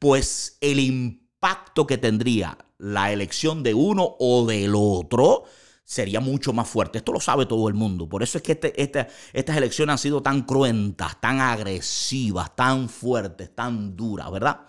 pues 0.00 0.58
el 0.60 0.80
impacto 0.80 1.86
que 1.86 1.96
tendría 1.96 2.58
la 2.76 3.12
elección 3.12 3.62
de 3.62 3.74
uno 3.74 4.16
o 4.18 4.44
del 4.44 4.72
otro 4.74 5.44
sería 5.84 6.18
mucho 6.18 6.52
más 6.52 6.68
fuerte. 6.68 6.98
Esto 6.98 7.12
lo 7.12 7.20
sabe 7.20 7.46
todo 7.46 7.68
el 7.68 7.74
mundo. 7.74 8.08
Por 8.08 8.24
eso 8.24 8.36
es 8.36 8.42
que 8.42 8.58
este, 8.76 9.06
estas 9.32 9.56
elecciones 9.56 9.92
han 9.92 9.98
sido 9.98 10.22
tan 10.22 10.42
cruentas, 10.42 11.20
tan 11.20 11.40
agresivas, 11.40 12.56
tan 12.56 12.88
fuertes, 12.88 13.54
tan 13.54 13.94
duras, 13.94 14.28
¿verdad? 14.32 14.62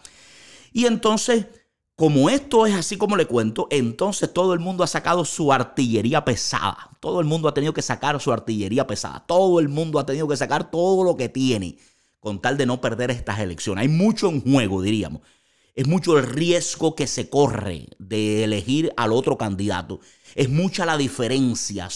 Y 0.72 0.86
entonces 0.86 1.48
como 2.00 2.30
esto 2.30 2.66
es 2.66 2.74
así 2.76 2.96
como 2.96 3.18
le 3.18 3.26
cuento, 3.26 3.68
entonces 3.70 4.32
todo 4.32 4.54
el 4.54 4.62
mundo 4.62 4.86
ha 4.86 4.88
sacado 4.88 5.26
su 5.26 5.52
artillería 5.52 6.24
pesada. 6.24 6.92
Todo 7.02 7.20
el 7.20 7.26
mundo 7.26 7.50
ha 7.50 7.54
tenido 7.54 7.74
que 7.74 7.82
sacar 7.82 8.22
su 8.22 8.32
artillería 8.32 8.88
pesada. 8.88 9.26
Todo 9.28 9.60
el 9.60 9.68
mundo 9.68 10.00
ha 10.00 10.06
tenido 10.06 10.26
que 10.26 10.38
sacar 10.38 10.72
todo 10.72 11.04
lo 11.04 11.18
que 11.18 11.28
tiene 11.28 11.78
con 12.22 12.42
tal 12.42 12.56
de 12.56 12.66
no 12.66 12.80
perder 12.80 13.12
estas 13.12 13.40
elecciones. 13.40 13.82
Hay 13.82 13.90
mucho 13.90 14.30
en 14.30 14.40
juego, 14.40 14.82
diríamos. 14.82 15.24
Es 15.76 15.88
mucho 15.88 16.18
el 16.18 16.26
riesgo 16.26 16.96
que 16.96 17.06
se 17.06 17.30
corre 17.30 17.90
de 18.00 18.46
elegir 18.46 18.94
al 18.96 19.12
otro 19.12 19.38
candidato. 19.38 20.00
Es 20.36 20.50
mucha 20.50 20.86
la 20.86 20.96
diferencia. 20.96 21.90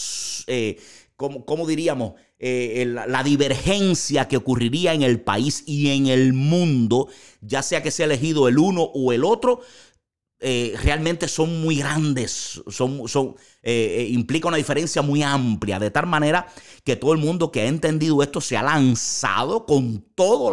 Eh, 0.48 0.82
¿cómo, 1.16 1.66
diríamos? 1.66 2.12
Eh, 2.38 2.84
la 2.86 3.22
divergencia 3.22 4.28
que 4.28 4.36
ocurriría 4.36 4.92
en 4.92 5.00
el 5.00 5.22
país 5.22 5.64
y 5.66 5.92
en 5.92 6.08
el 6.08 6.34
mundo, 6.34 7.08
ya 7.40 7.62
sea 7.62 7.82
que 7.82 7.90
sea 7.90 8.04
elegido 8.04 8.48
el 8.48 8.58
uno 8.58 8.82
o 8.82 9.14
el 9.14 9.24
otro, 9.24 9.62
eh, 10.46 10.76
realmente 10.82 11.26
son 11.26 11.62
muy 11.62 11.76
grandes, 11.76 12.60
son, 12.68 13.08
son, 13.08 13.34
eh, 13.62 13.96
eh, 14.00 14.08
implica 14.10 14.46
una 14.46 14.58
diferencia 14.58 15.00
muy 15.00 15.22
amplia, 15.22 15.78
de 15.78 15.90
tal 15.90 16.06
manera 16.06 16.48
que 16.84 16.96
todo 16.96 17.14
el 17.14 17.18
mundo 17.18 17.50
que 17.50 17.62
ha 17.62 17.66
entendido 17.66 18.22
esto 18.22 18.42
se 18.42 18.54
ha 18.58 18.62
lanzado 18.62 19.64
con 19.64 20.04
todo 20.14 20.50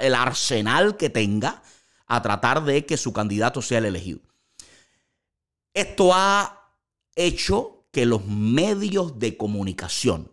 el 0.00 0.14
arsenal 0.14 0.96
que 0.96 1.10
tenga 1.10 1.62
a 2.06 2.22
tratar 2.22 2.64
de 2.64 2.86
que 2.86 2.96
su 2.96 3.12
candidato 3.12 3.60
sea 3.60 3.80
el 3.80 3.84
elegido. 3.84 4.20
Esto 5.74 6.14
ha 6.14 6.72
hecho 7.14 7.84
que 7.92 8.06
los 8.06 8.24
medios 8.24 9.18
de 9.18 9.36
comunicación, 9.36 10.32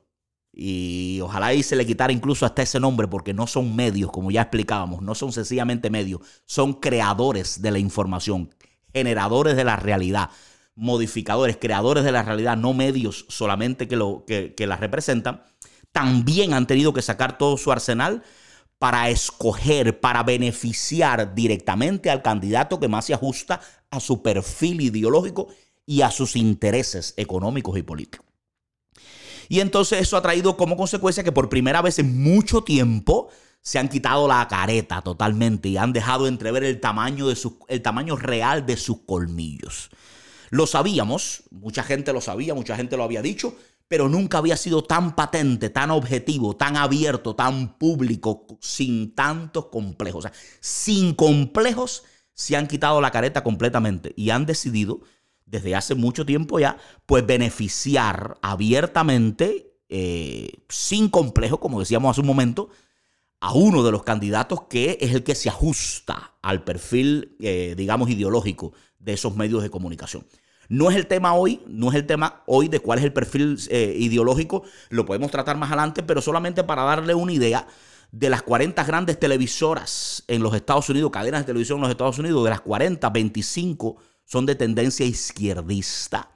y 0.53 1.19
ojalá 1.21 1.47
ahí 1.47 1.63
se 1.63 1.75
le 1.75 1.85
quitara 1.85 2.13
incluso 2.13 2.45
hasta 2.45 2.61
ese 2.61 2.79
nombre 2.79 3.09
porque 3.09 3.33
no 3.33 3.45
son 3.45 3.75
medios, 3.75 4.09
como 4.09 4.31
ya 4.31 4.43
explicábamos, 4.43 5.01
no 5.01 5.15
son 5.15 5.33
sencillamente 5.33 5.89
medios, 5.89 6.21
son 6.45 6.75
creadores 6.75 7.61
de 7.61 7.71
la 7.71 7.79
información, 7.79 8.49
generadores 8.93 9.55
de 9.55 9.63
la 9.63 9.75
realidad, 9.75 10.29
modificadores, 10.75 11.57
creadores 11.57 12.03
de 12.03 12.11
la 12.11 12.23
realidad, 12.23 12.57
no 12.57 12.73
medios 12.73 13.25
solamente 13.29 13.87
que, 13.87 13.95
lo, 13.95 14.25
que, 14.25 14.55
la 14.67 14.77
representan, 14.77 15.43
también 15.91 16.53
han 16.53 16.67
tenido 16.67 16.93
que 16.93 17.01
sacar 17.01 17.37
todo 17.37 17.57
su 17.57 17.71
arsenal 17.71 18.23
para 18.79 19.09
escoger, 19.09 19.99
para 19.99 20.23
beneficiar 20.23 21.35
directamente 21.35 22.09
al 22.09 22.21
candidato 22.21 22.79
que 22.79 22.87
más 22.87 23.05
se 23.05 23.13
ajusta 23.13 23.61
a 23.91 23.99
su 23.99 24.23
perfil 24.23 24.81
ideológico 24.81 25.49
y 25.85 26.01
a 26.01 26.09
sus 26.09 26.35
intereses 26.35 27.13
económicos 27.17 27.77
y 27.77 27.83
políticos. 27.83 28.25
Y 29.49 29.59
entonces 29.59 29.99
eso 29.99 30.15
ha 30.15 30.21
traído 30.21 30.55
como 30.55 30.77
consecuencia 30.77 31.23
que 31.23 31.33
por 31.33 31.49
primera 31.49 31.81
vez 31.81 31.99
en 31.99 32.23
mucho 32.23 32.63
tiempo 32.63 33.29
se 33.61 33.79
han 33.79 33.89
quitado 33.89 34.27
la 34.27 34.47
careta 34.47 35.01
totalmente 35.01 35.69
y 35.69 35.77
han 35.77 35.93
dejado 35.93 36.27
entrever 36.27 36.63
el 36.63 36.79
tamaño, 36.79 37.27
de 37.27 37.37
el 37.67 37.81
tamaño 37.81 38.15
real 38.15 38.65
de 38.65 38.75
sus 38.77 39.01
colmillos. 39.01 39.89
Lo 40.49 40.67
sabíamos, 40.67 41.43
mucha 41.51 41.83
gente 41.83 42.11
lo 42.11 42.21
sabía, 42.21 42.53
mucha 42.53 42.75
gente 42.75 42.97
lo 42.97 43.03
había 43.03 43.21
dicho, 43.21 43.55
pero 43.87 44.09
nunca 44.09 44.39
había 44.39 44.57
sido 44.57 44.83
tan 44.83 45.15
patente, 45.15 45.69
tan 45.69 45.91
objetivo, 45.91 46.55
tan 46.55 46.75
abierto, 46.75 47.35
tan 47.35 47.77
público, 47.77 48.47
sin 48.61 49.13
tantos 49.13 49.65
complejos. 49.67 50.25
O 50.25 50.29
sea, 50.29 50.37
sin 50.59 51.13
complejos 51.13 52.03
se 52.33 52.55
han 52.55 52.67
quitado 52.67 52.99
la 53.01 53.11
careta 53.11 53.43
completamente 53.43 54.13
y 54.15 54.31
han 54.31 54.45
decidido, 54.45 55.01
desde 55.45 55.75
hace 55.75 55.95
mucho 55.95 56.25
tiempo 56.25 56.59
ya, 56.59 56.77
pues 57.05 57.25
beneficiar 57.25 58.37
abiertamente, 58.41 59.73
eh, 59.89 60.49
sin 60.69 61.09
complejos, 61.09 61.59
como 61.59 61.79
decíamos 61.79 62.11
hace 62.11 62.21
un 62.21 62.27
momento, 62.27 62.69
a 63.41 63.53
uno 63.53 63.83
de 63.83 63.91
los 63.91 64.03
candidatos 64.03 64.61
que 64.69 64.99
es 65.01 65.13
el 65.13 65.23
que 65.23 65.35
se 65.35 65.49
ajusta 65.49 66.35
al 66.43 66.63
perfil, 66.63 67.35
eh, 67.39 67.73
digamos, 67.75 68.09
ideológico 68.09 68.71
de 68.99 69.13
esos 69.13 69.35
medios 69.35 69.63
de 69.63 69.71
comunicación. 69.71 70.25
No 70.69 70.89
es 70.89 70.95
el 70.95 71.07
tema 71.07 71.33
hoy, 71.33 71.61
no 71.67 71.89
es 71.89 71.95
el 71.95 72.05
tema 72.05 72.43
hoy 72.45 72.69
de 72.69 72.79
cuál 72.79 72.99
es 72.99 73.05
el 73.05 73.11
perfil 73.11 73.59
eh, 73.69 73.95
ideológico, 73.97 74.63
lo 74.89 75.05
podemos 75.05 75.31
tratar 75.31 75.57
más 75.57 75.69
adelante, 75.69 76.03
pero 76.03 76.21
solamente 76.21 76.63
para 76.63 76.83
darle 76.83 77.15
una 77.15 77.33
idea 77.33 77.67
de 78.11 78.29
las 78.29 78.43
40 78.43 78.83
grandes 78.83 79.19
televisoras 79.19 80.23
en 80.27 80.43
los 80.43 80.53
Estados 80.53 80.87
Unidos, 80.89 81.11
cadenas 81.11 81.41
de 81.41 81.45
televisión 81.47 81.79
en 81.79 81.81
los 81.81 81.89
Estados 81.89 82.19
Unidos, 82.19 82.43
de 82.43 82.51
las 82.51 82.61
40, 82.61 83.09
25 83.09 83.97
son 84.23 84.45
de 84.45 84.55
tendencia 84.55 85.05
izquierdista. 85.05 86.29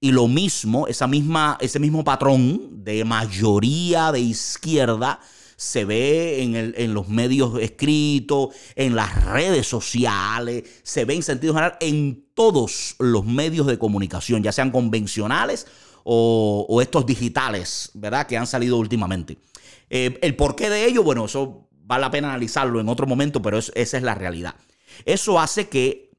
Y 0.00 0.12
lo 0.12 0.28
mismo, 0.28 0.86
esa 0.86 1.06
misma, 1.06 1.56
ese 1.60 1.80
mismo 1.80 2.04
patrón 2.04 2.84
de 2.84 3.04
mayoría 3.04 4.12
de 4.12 4.20
izquierda 4.20 5.18
se 5.56 5.84
ve 5.84 6.42
en, 6.42 6.54
el, 6.54 6.74
en 6.76 6.94
los 6.94 7.08
medios 7.08 7.58
escritos, 7.60 8.50
en 8.74 8.94
las 8.94 9.24
redes 9.24 9.66
sociales, 9.66 10.64
se 10.82 11.04
ve 11.04 11.14
en 11.14 11.22
sentido 11.22 11.54
general 11.54 11.76
en 11.80 12.26
todos 12.34 12.96
los 12.98 13.24
medios 13.24 13.66
de 13.66 13.78
comunicación, 13.78 14.42
ya 14.42 14.52
sean 14.52 14.70
convencionales 14.70 15.66
o, 16.04 16.78
estos 16.80 17.04
digitales, 17.04 17.90
¿verdad? 17.94 18.26
Que 18.26 18.36
han 18.36 18.46
salido 18.46 18.76
últimamente. 18.76 19.38
Eh, 19.90 20.18
el 20.22 20.36
porqué 20.36 20.70
de 20.70 20.86
ello, 20.86 21.02
bueno, 21.02 21.24
eso 21.24 21.68
vale 21.72 22.02
la 22.02 22.10
pena 22.10 22.28
analizarlo 22.28 22.80
en 22.80 22.88
otro 22.88 23.06
momento, 23.06 23.42
pero 23.42 23.58
esa 23.58 23.72
es 23.96 24.02
la 24.02 24.14
realidad. 24.14 24.54
Eso 25.04 25.40
hace 25.40 25.68
que, 25.68 26.10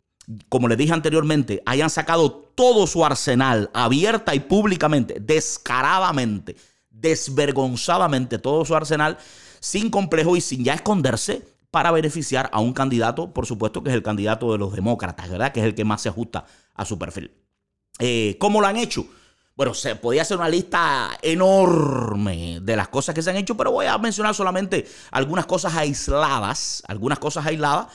como 0.50 0.67
les 0.67 0.77
dije 0.77 0.91
anteriormente, 0.91 1.62
hayan 1.65 1.89
sacado 1.89 2.32
todo 2.56 2.86
su 2.88 3.06
arsenal 3.06 3.70
abierta 3.74 4.36
y 4.36 4.41
públicamente, 4.41 5.20
descaradamente, 5.22 6.56
desvergonzadamente 7.00 8.39
todo 8.39 8.66
su 8.66 8.75
arsenal 8.75 9.18
sin 9.60 9.89
complejo 9.89 10.36
y 10.36 10.42
sin 10.42 10.63
ya 10.63 10.74
esconderse 10.74 11.48
para 11.72 11.92
beneficiar 11.92 12.50
a 12.54 12.60
un 12.60 12.74
candidato, 12.74 13.34
por 13.34 13.46
supuesto 13.46 13.84
que 13.84 13.89
es 13.89 13.96
el 13.96 14.04
candidato 14.04 14.51
de 14.51 14.58
los 14.58 14.74
demócratas, 14.74 15.30
¿verdad? 15.30 15.51
Que 15.51 15.60
es 15.60 15.66
el 15.66 15.75
que 15.75 15.86
más 15.86 16.01
se 16.01 16.10
ajusta 16.10 16.46
a 16.74 16.86
su 16.86 16.98
perfil. 16.98 17.32
Eh, 18.00 18.38
¿Cómo 18.39 18.62
lo 18.62 18.68
han 18.68 18.77
hecho? 18.77 19.06
Bueno, 19.56 19.74
se 19.74 19.96
podía 19.96 20.22
hacer 20.22 20.38
una 20.38 20.50
lista 20.50 21.18
enorme 21.22 22.60
de 22.62 22.75
las 22.75 22.89
cosas 22.89 23.16
que 23.16 23.24
se 23.24 23.32
han 23.32 23.38
hecho, 23.38 23.58
pero 23.58 23.72
voy 23.72 23.88
a 23.88 23.98
mencionar 23.98 24.36
solamente 24.36 24.88
algunas 25.12 25.48
cosas 25.48 25.75
aisladas, 25.75 26.84
algunas 26.88 27.18
cosas 27.18 27.46
aisladas 27.46 27.88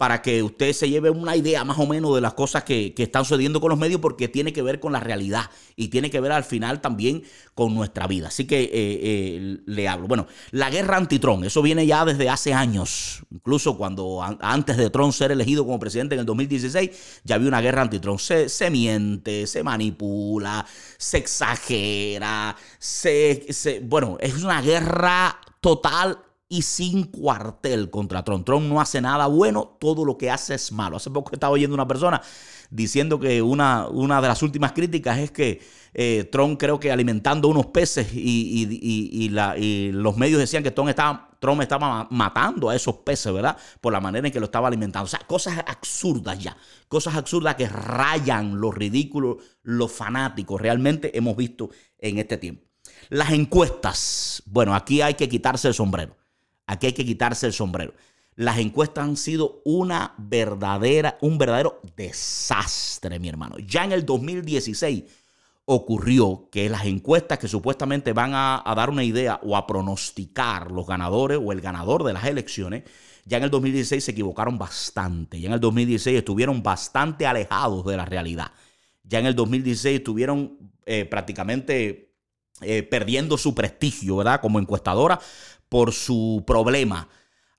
para 0.00 0.22
que 0.22 0.42
usted 0.42 0.72
se 0.72 0.88
lleve 0.88 1.10
una 1.10 1.36
idea 1.36 1.62
más 1.62 1.78
o 1.78 1.86
menos 1.86 2.14
de 2.14 2.22
las 2.22 2.32
cosas 2.32 2.64
que, 2.64 2.94
están 2.96 3.26
sucediendo 3.26 3.60
con 3.60 3.68
los 3.68 3.78
medios, 3.78 4.00
porque 4.00 4.28
tiene 4.28 4.50
que 4.50 4.62
ver 4.62 4.80
con 4.80 4.94
la 4.94 5.00
realidad 5.00 5.50
y 5.76 5.88
tiene 5.88 6.08
que 6.08 6.20
ver 6.20 6.32
al 6.32 6.42
final 6.42 6.80
también 6.80 7.22
con 7.54 7.74
nuestra 7.74 8.06
vida. 8.06 8.28
Así 8.28 8.46
que 8.46 8.62
eh, 8.62 8.70
eh, 8.72 9.58
le 9.66 9.88
hablo. 9.88 10.08
Bueno, 10.08 10.26
la 10.52 10.70
guerra 10.70 10.96
anti-Trump, 10.96 11.44
eso 11.44 11.60
viene 11.60 11.84
ya 11.86 12.06
desde 12.06 12.30
hace 12.30 12.54
años, 12.54 13.24
incluso 13.30 13.76
cuando 13.76 14.22
antes 14.40 14.78
de 14.78 14.88
Trump 14.88 15.12
ser 15.12 15.32
elegido 15.32 15.66
como 15.66 15.78
presidente 15.78 16.14
en 16.14 16.20
el 16.20 16.26
2016, 16.26 17.20
ya 17.24 17.34
había 17.34 17.48
una 17.48 17.60
guerra 17.60 17.82
anti-Trump. 17.82 18.20
Se, 18.20 18.48
se, 18.48 18.70
miente, 18.70 19.46
se 19.46 19.62
manipula, 19.62 20.64
se 20.96 21.18
exagera, 21.18 22.56
se, 22.78 23.48
se, 23.50 23.80
bueno, 23.80 24.16
es 24.18 24.42
una 24.42 24.62
guerra 24.62 25.38
total 25.60 26.20
y 26.52 26.62
sin 26.62 27.04
cuartel 27.04 27.90
contra 27.90 28.24
Trump. 28.24 28.44
Trump 28.44 28.66
no 28.66 28.80
hace 28.80 29.00
nada 29.00 29.28
bueno, 29.28 29.76
todo 29.78 30.04
lo 30.04 30.18
que 30.18 30.30
hace 30.30 30.54
es 30.54 30.72
malo. 30.72 30.96
Hace 30.96 31.08
poco 31.08 31.30
estaba 31.32 31.52
oyendo 31.52 31.74
una 31.74 31.86
persona 31.86 32.20
diciendo 32.70 33.20
que 33.20 33.40
una, 33.40 33.86
una 33.86 34.20
de 34.20 34.26
las 34.26 34.42
últimas 34.42 34.72
críticas 34.72 35.18
es 35.18 35.30
que 35.30 35.62
eh, 35.94 36.28
Trump 36.30 36.58
creo 36.58 36.80
que 36.80 36.90
alimentando 36.90 37.46
unos 37.46 37.66
peces 37.66 38.08
y, 38.12 39.28
los 39.92 40.16
medios 40.16 40.40
decían 40.40 40.64
que 40.64 40.72
Trump 40.72 40.90
estaba, 40.90 41.30
Trump 41.38 41.62
estaba 41.62 42.08
matando 42.10 42.68
a 42.68 42.74
esos 42.74 42.96
peces, 42.96 43.32
¿verdad? 43.32 43.56
Por 43.80 43.92
la 43.92 44.00
manera 44.00 44.26
en 44.26 44.32
que 44.32 44.40
lo 44.40 44.46
estaba 44.46 44.66
alimentando. 44.66 45.04
O 45.04 45.08
sea, 45.08 45.20
cosas 45.20 45.56
absurdas 45.64 46.36
ya, 46.36 46.56
cosas 46.88 47.14
absurdas 47.14 47.54
que 47.54 47.68
rayan 47.68 48.60
lo 48.60 48.72
ridículo, 48.72 49.38
lo 49.62 49.86
fanático. 49.86 50.58
Realmente 50.58 51.16
hemos 51.16 51.36
visto 51.36 51.70
en 51.96 52.18
este 52.18 52.38
tiempo. 52.38 52.66
Las 53.08 53.30
encuestas, 53.30 54.42
bueno, 54.46 54.74
aquí 54.74 55.00
hay 55.00 55.14
que 55.14 55.28
quitarse 55.28 55.68
el 55.68 55.74
sombrero. 55.74 56.19
Aquí 56.70 56.86
hay 56.86 56.92
que 56.92 57.04
quitarse 57.04 57.48
el 57.48 57.52
sombrero. 57.52 57.94
Las 58.36 58.58
encuestas 58.58 59.04
han 59.04 59.16
sido 59.16 59.60
una 59.64 60.14
verdadera, 60.18 61.18
un 61.20 61.36
verdadero 61.36 61.80
desastre, 61.96 63.18
mi 63.18 63.28
hermano. 63.28 63.56
Ya 63.58 63.84
en 63.84 63.90
el 63.90 64.06
2016 64.06 65.02
ocurrió 65.64 66.48
que 66.48 66.68
las 66.68 66.84
encuestas 66.84 67.40
que 67.40 67.48
supuestamente 67.48 68.12
van 68.12 68.30
a, 68.34 68.62
dar 68.76 68.88
una 68.88 69.02
idea 69.02 69.40
o 69.42 69.56
a 69.56 69.66
pronosticar 69.66 70.70
los 70.70 70.86
ganadores 70.86 71.40
o 71.42 71.50
el 71.50 71.60
ganador 71.60 72.04
de 72.04 72.12
las 72.12 72.24
elecciones, 72.26 72.84
ya 73.24 73.38
en 73.38 73.42
el 73.42 73.50
2016 73.50 74.04
se 74.04 74.12
equivocaron 74.12 74.56
bastante. 74.56 75.40
Ya 75.40 75.48
en 75.48 75.54
el 75.54 75.60
2016 75.60 76.18
estuvieron 76.18 76.62
bastante 76.62 77.26
alejados 77.26 77.84
de 77.84 77.96
la 77.96 78.04
realidad. 78.04 78.52
Ya 79.02 79.18
en 79.18 79.26
el 79.26 79.34
2016 79.34 79.98
estuvieron 79.98 80.56
eh, 80.86 81.04
prácticamente 81.04 82.09
eh, 82.62 82.82
perdiendo 82.82 83.38
su 83.38 83.54
prestigio, 83.54 84.16
¿verdad? 84.16 84.40
Como 84.40 84.58
encuestadora, 84.58 85.18
por 85.68 85.92
su 85.92 86.44
problema. 86.46 87.08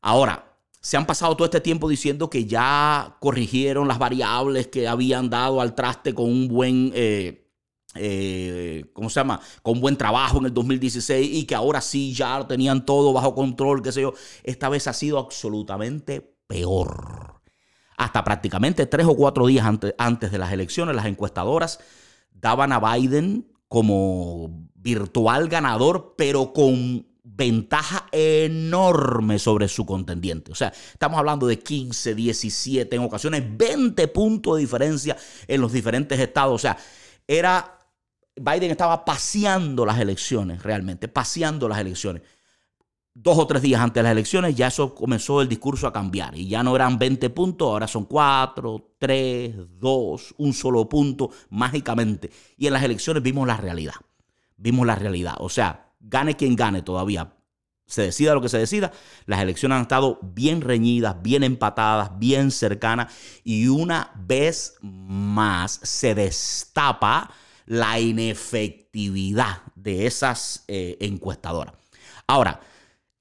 Ahora, 0.01 0.51
se 0.81 0.97
han 0.97 1.05
pasado 1.05 1.35
todo 1.35 1.45
este 1.45 1.61
tiempo 1.61 1.87
diciendo 1.87 2.29
que 2.29 2.45
ya 2.45 3.17
corrigieron 3.19 3.87
las 3.87 3.99
variables 3.99 4.67
que 4.67 4.87
habían 4.87 5.29
dado 5.29 5.61
al 5.61 5.75
traste 5.75 6.13
con 6.13 6.25
un 6.25 6.47
buen, 6.47 6.91
eh, 6.95 7.47
eh, 7.95 8.85
¿cómo 8.93 9.09
se 9.09 9.19
llama? 9.19 9.39
Con 9.61 9.79
buen 9.79 9.95
trabajo 9.95 10.39
en 10.39 10.45
el 10.45 10.53
2016 10.53 11.29
y 11.31 11.45
que 11.45 11.53
ahora 11.53 11.81
sí 11.81 12.13
ya 12.13 12.47
tenían 12.47 12.85
todo 12.85 13.13
bajo 13.13 13.35
control, 13.35 13.83
qué 13.83 13.91
sé 13.91 14.01
yo. 14.01 14.13
Esta 14.43 14.69
vez 14.69 14.87
ha 14.87 14.93
sido 14.93 15.19
absolutamente 15.19 16.35
peor. 16.47 17.41
Hasta 17.97 18.23
prácticamente 18.23 18.87
tres 18.87 19.05
o 19.05 19.15
cuatro 19.15 19.45
días 19.45 19.65
antes 19.97 20.31
de 20.31 20.37
las 20.39 20.51
elecciones, 20.51 20.95
las 20.95 21.05
encuestadoras 21.05 21.79
daban 22.31 22.71
a 22.71 22.79
Biden 22.79 23.50
como 23.71 24.67
virtual 24.75 25.47
ganador, 25.47 26.15
pero 26.17 26.51
con 26.51 27.07
ventaja 27.23 28.05
enorme 28.11 29.39
sobre 29.39 29.69
su 29.69 29.85
contendiente. 29.85 30.51
O 30.51 30.55
sea, 30.55 30.73
estamos 30.91 31.17
hablando 31.17 31.47
de 31.47 31.57
15, 31.57 32.13
17, 32.13 32.93
en 32.93 33.01
ocasiones 33.01 33.45
20 33.49 34.09
puntos 34.09 34.57
de 34.57 34.61
diferencia 34.63 35.15
en 35.47 35.61
los 35.61 35.71
diferentes 35.71 36.19
estados. 36.19 36.53
O 36.53 36.57
sea, 36.57 36.77
era 37.25 37.79
Biden 38.35 38.71
estaba 38.71 39.05
paseando 39.05 39.85
las 39.85 40.01
elecciones, 40.01 40.61
realmente, 40.63 41.07
paseando 41.07 41.69
las 41.69 41.79
elecciones. 41.79 42.23
Dos 43.13 43.37
o 43.37 43.45
tres 43.45 43.61
días 43.61 43.81
antes 43.81 43.95
de 43.95 44.03
las 44.03 44.13
elecciones 44.13 44.55
ya 44.55 44.67
eso 44.67 44.95
comenzó 44.95 45.41
el 45.41 45.49
discurso 45.49 45.85
a 45.85 45.91
cambiar 45.91 46.37
y 46.37 46.47
ya 46.47 46.63
no 46.63 46.73
eran 46.75 46.97
20 46.97 47.29
puntos, 47.31 47.67
ahora 47.67 47.85
son 47.85 48.05
4, 48.05 48.93
3, 48.97 49.55
2, 49.79 50.35
un 50.37 50.53
solo 50.53 50.87
punto, 50.87 51.29
mágicamente. 51.49 52.31
Y 52.57 52.67
en 52.67 52.73
las 52.73 52.83
elecciones 52.83 53.21
vimos 53.21 53.45
la 53.45 53.57
realidad, 53.57 53.95
vimos 54.55 54.87
la 54.87 54.95
realidad. 54.95 55.35
O 55.39 55.49
sea, 55.49 55.91
gane 55.99 56.37
quien 56.37 56.55
gane 56.55 56.83
todavía, 56.83 57.33
se 57.85 58.03
decida 58.03 58.33
lo 58.33 58.41
que 58.41 58.47
se 58.47 58.57
decida, 58.57 58.93
las 59.25 59.41
elecciones 59.41 59.75
han 59.75 59.81
estado 59.81 60.17
bien 60.21 60.61
reñidas, 60.61 61.21
bien 61.21 61.43
empatadas, 61.43 62.17
bien 62.17 62.49
cercanas 62.49 63.13
y 63.43 63.67
una 63.67 64.11
vez 64.15 64.75
más 64.81 65.81
se 65.83 66.15
destapa 66.15 67.29
la 67.65 67.99
inefectividad 67.99 69.63
de 69.75 70.07
esas 70.07 70.63
eh, 70.69 70.97
encuestadoras. 71.01 71.73
Ahora, 72.27 72.61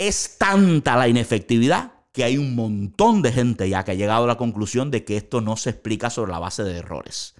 es 0.00 0.36
tanta 0.38 0.96
la 0.96 1.06
inefectividad 1.06 1.92
que 2.12 2.24
hay 2.24 2.36
un 2.36 2.56
montón 2.56 3.22
de 3.22 3.30
gente 3.30 3.68
ya 3.68 3.84
que 3.84 3.92
ha 3.92 3.94
llegado 3.94 4.24
a 4.24 4.26
la 4.26 4.36
conclusión 4.36 4.90
de 4.90 5.04
que 5.04 5.16
esto 5.16 5.40
no 5.40 5.56
se 5.56 5.70
explica 5.70 6.10
sobre 6.10 6.32
la 6.32 6.40
base 6.40 6.64
de 6.64 6.78
errores. 6.78 7.34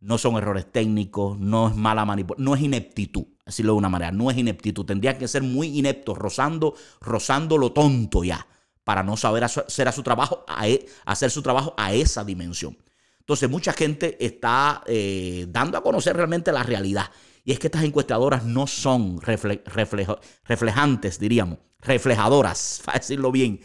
No 0.00 0.18
son 0.18 0.36
errores 0.36 0.66
técnicos, 0.72 1.38
no 1.38 1.68
es 1.68 1.76
mala 1.76 2.04
manipulación, 2.04 2.44
no 2.44 2.56
es 2.56 2.62
ineptitud 2.62 3.26
decirlo 3.44 3.72
de 3.72 3.78
una 3.78 3.88
manera, 3.88 4.12
no 4.12 4.30
es 4.30 4.38
ineptitud, 4.38 4.84
tendría 4.84 5.18
que 5.18 5.28
ser 5.28 5.42
muy 5.42 5.78
inepto, 5.78 6.14
rozando, 6.14 6.74
rozando 7.00 7.58
lo 7.58 7.72
tonto 7.72 8.24
ya, 8.24 8.46
para 8.84 9.02
no 9.02 9.16
saber 9.16 9.44
hacer, 9.44 9.88
a 9.88 9.92
su 9.92 10.02
trabajo, 10.02 10.44
a, 10.48 10.68
e, 10.68 10.86
hacer 11.04 11.30
su 11.30 11.42
trabajo 11.42 11.74
a 11.76 11.92
esa 11.92 12.24
dimensión. 12.24 12.76
Entonces 13.20 13.48
mucha 13.48 13.72
gente 13.72 14.24
está 14.24 14.82
eh, 14.86 15.46
dando 15.48 15.78
a 15.78 15.82
conocer 15.82 16.16
realmente 16.16 16.50
la 16.50 16.62
realidad. 16.64 17.10
Y 17.44 17.52
es 17.52 17.58
que 17.58 17.66
estas 17.66 17.84
encuestadoras 17.84 18.44
no 18.44 18.66
son 18.66 19.20
reflejantes, 19.20 21.18
diríamos, 21.18 21.58
reflejadoras, 21.80 22.82
para 22.86 22.98
decirlo 22.98 23.32
bien, 23.32 23.60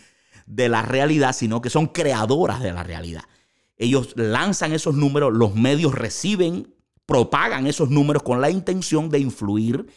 de 0.45 0.69
la 0.69 0.81
realidad, 0.81 1.33
sino 1.33 1.61
que 1.61 1.69
son 1.69 1.87
creadoras 1.87 2.61
de 2.61 2.71
la 2.71 2.83
realidad. 2.83 3.23
Ellos 3.75 4.13
lanzan 4.15 4.73
esos 4.73 4.95
números, 4.95 5.33
los 5.33 5.53
medios 5.55 5.93
reciben 5.93 6.73
propagan 7.07 7.65
esos 7.65 7.89
números 7.89 8.21
con 8.21 8.41
la 8.41 8.51
intención 8.51 9.09
de 9.09 9.19
influir 9.19 9.87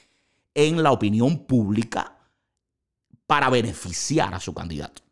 en 0.54 0.82
la 0.82 0.92
opinión 0.92 1.44
pública 1.44 2.16
para 3.26 3.50
beneficiar 3.50 4.32
a 4.32 4.40
su 4.40 4.54
candidato. 4.54 5.02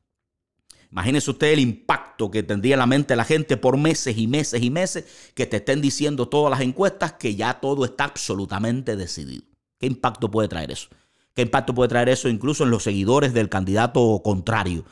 Imagínese 0.90 1.30
usted 1.30 1.52
el 1.52 1.60
impacto 1.60 2.30
que 2.30 2.42
tendría 2.42 2.74
en 2.74 2.78
la 2.78 2.86
mente 2.86 3.14
la 3.14 3.24
gente 3.24 3.56
por 3.56 3.76
meses 3.76 4.16
y 4.16 4.26
meses 4.26 4.62
y 4.62 4.70
meses 4.70 5.04
que 5.34 5.46
te 5.46 5.58
estén 5.58 5.80
diciendo 5.80 6.28
todas 6.28 6.50
las 6.50 6.60
encuestas 6.60 7.12
que 7.14 7.34
ya 7.34 7.60
todo 7.60 7.84
está 7.84 8.04
absolutamente 8.04 8.96
decidido. 8.96 9.44
¿Qué 9.78 9.86
impacto 9.86 10.30
puede 10.30 10.48
traer 10.48 10.70
eso? 10.70 10.88
¿Qué 11.34 11.42
impacto 11.42 11.74
puede 11.74 11.88
traer 11.88 12.08
eso 12.08 12.28
incluso 12.28 12.64
en 12.64 12.70
los 12.70 12.82
seguidores 12.82 13.34
del 13.34 13.48
candidato 13.48 14.20
contrario? 14.24 14.84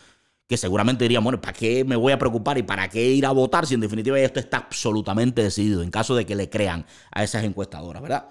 que 0.47 0.57
seguramente 0.57 1.05
dirían, 1.05 1.25
bueno, 1.25 1.41
¿para 1.41 1.53
qué 1.53 1.85
me 1.85 1.97
voy 1.97 2.13
a 2.13 2.19
preocupar 2.19 2.57
y 2.59 2.63
para 2.63 2.89
qué 2.89 3.05
ir 3.05 3.27
a 3.27 3.33
votar 3.33 3.67
si 3.67 3.75
en 3.75 3.81
definitiva 3.81 4.19
esto 4.21 4.39
está 4.39 4.59
absolutamente 4.59 5.43
decidido 5.43 5.83
en 5.83 5.91
caso 5.91 6.15
de 6.15 6.25
que 6.25 6.37
le 6.37 6.49
crean 6.49 6.87
a 7.11 7.25
esas 7.25 7.45
encuestadoras, 7.45 8.01
¿verdad? 8.01 8.29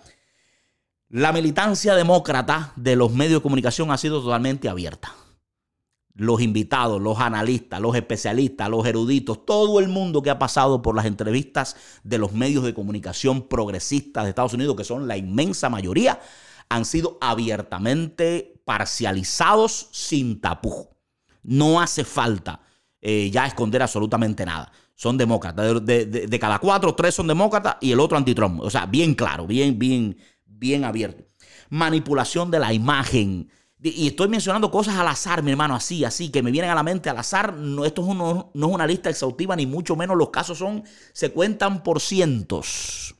La 1.09 1.33
militancia 1.33 1.93
demócrata 1.93 2.71
de 2.77 2.95
los 2.95 3.11
medios 3.11 3.39
de 3.39 3.43
comunicación 3.43 3.91
ha 3.91 3.97
sido 3.97 4.21
totalmente 4.21 4.69
abierta. 4.69 5.13
Los 6.15 6.41
invitados, 6.41 7.01
los 7.01 7.19
analistas, 7.19 7.81
los 7.81 7.95
especialistas, 7.95 8.69
los 8.69 8.85
eruditos, 8.85 9.45
todo 9.45 9.79
el 9.79 9.89
mundo 9.89 10.21
que 10.21 10.29
ha 10.29 10.39
pasado 10.39 10.81
por 10.81 10.95
las 10.95 11.05
entrevistas 11.05 11.75
de 12.03 12.17
los 12.17 12.31
medios 12.31 12.63
de 12.63 12.73
comunicación 12.73 13.47
progresistas 13.47 14.23
de 14.23 14.29
Estados 14.29 14.53
Unidos, 14.53 14.75
que 14.75 14.85
son 14.85 15.07
la 15.07 15.17
inmensa 15.17 15.69
mayoría, 15.69 16.19
han 16.69 16.85
sido 16.85 17.17
abiertamente 17.21 18.61
parcializados 18.65 19.89
sin 19.91 20.39
tapujo. 20.41 20.95
No 21.43 21.79
hace 21.81 22.03
falta 22.03 22.61
eh, 23.07 23.29
ya 23.29 23.45
esconder 23.45 23.83
absolutamente 23.83 24.45
nada. 24.47 24.71
Son 24.95 25.15
demócratas. 25.15 25.85
De, 25.85 26.37
cada 26.39 26.57
cuatro, 26.57 26.95
tres 26.95 27.13
son 27.13 27.27
demócratas 27.27 27.77
y 27.79 27.91
el 27.91 27.99
otro 27.99 28.17
anti-Trump. 28.17 28.61
O 28.61 28.69
sea, 28.71 28.87
bien 28.87 29.13
claro, 29.13 29.45
bien, 29.45 29.77
bien, 29.77 30.17
bien 30.43 30.83
abierto. 30.83 31.23
Manipulación 31.69 32.49
de 32.49 32.59
la 32.59 32.73
imagen. 32.73 33.51
Y 33.87 34.07
estoy 34.07 34.27
mencionando 34.27 34.71
cosas 34.71 34.95
al 34.95 35.07
azar, 35.07 35.43
mi 35.43 35.51
hermano, 35.51 35.75
así, 35.75 36.03
así, 36.03 36.29
que 36.29 36.41
me 36.41 36.49
vienen 36.49 36.71
a 36.71 36.75
la 36.75 36.81
mente 36.81 37.07
al 37.07 37.19
azar. 37.19 37.53
No, 37.53 37.85
esto 37.85 38.01
es 38.01 38.15
no 38.15 38.51
es 38.53 38.73
una 38.73 38.87
lista 38.87 39.11
exhaustiva, 39.11 39.55
ni 39.55 39.67
mucho 39.67 39.95
menos 39.95 40.17
los 40.17 40.31
casos 40.31 40.57
son, 40.57 40.83
se 41.13 41.31
cuentan 41.31 41.83
por 41.83 42.01
cientos. 42.01 43.15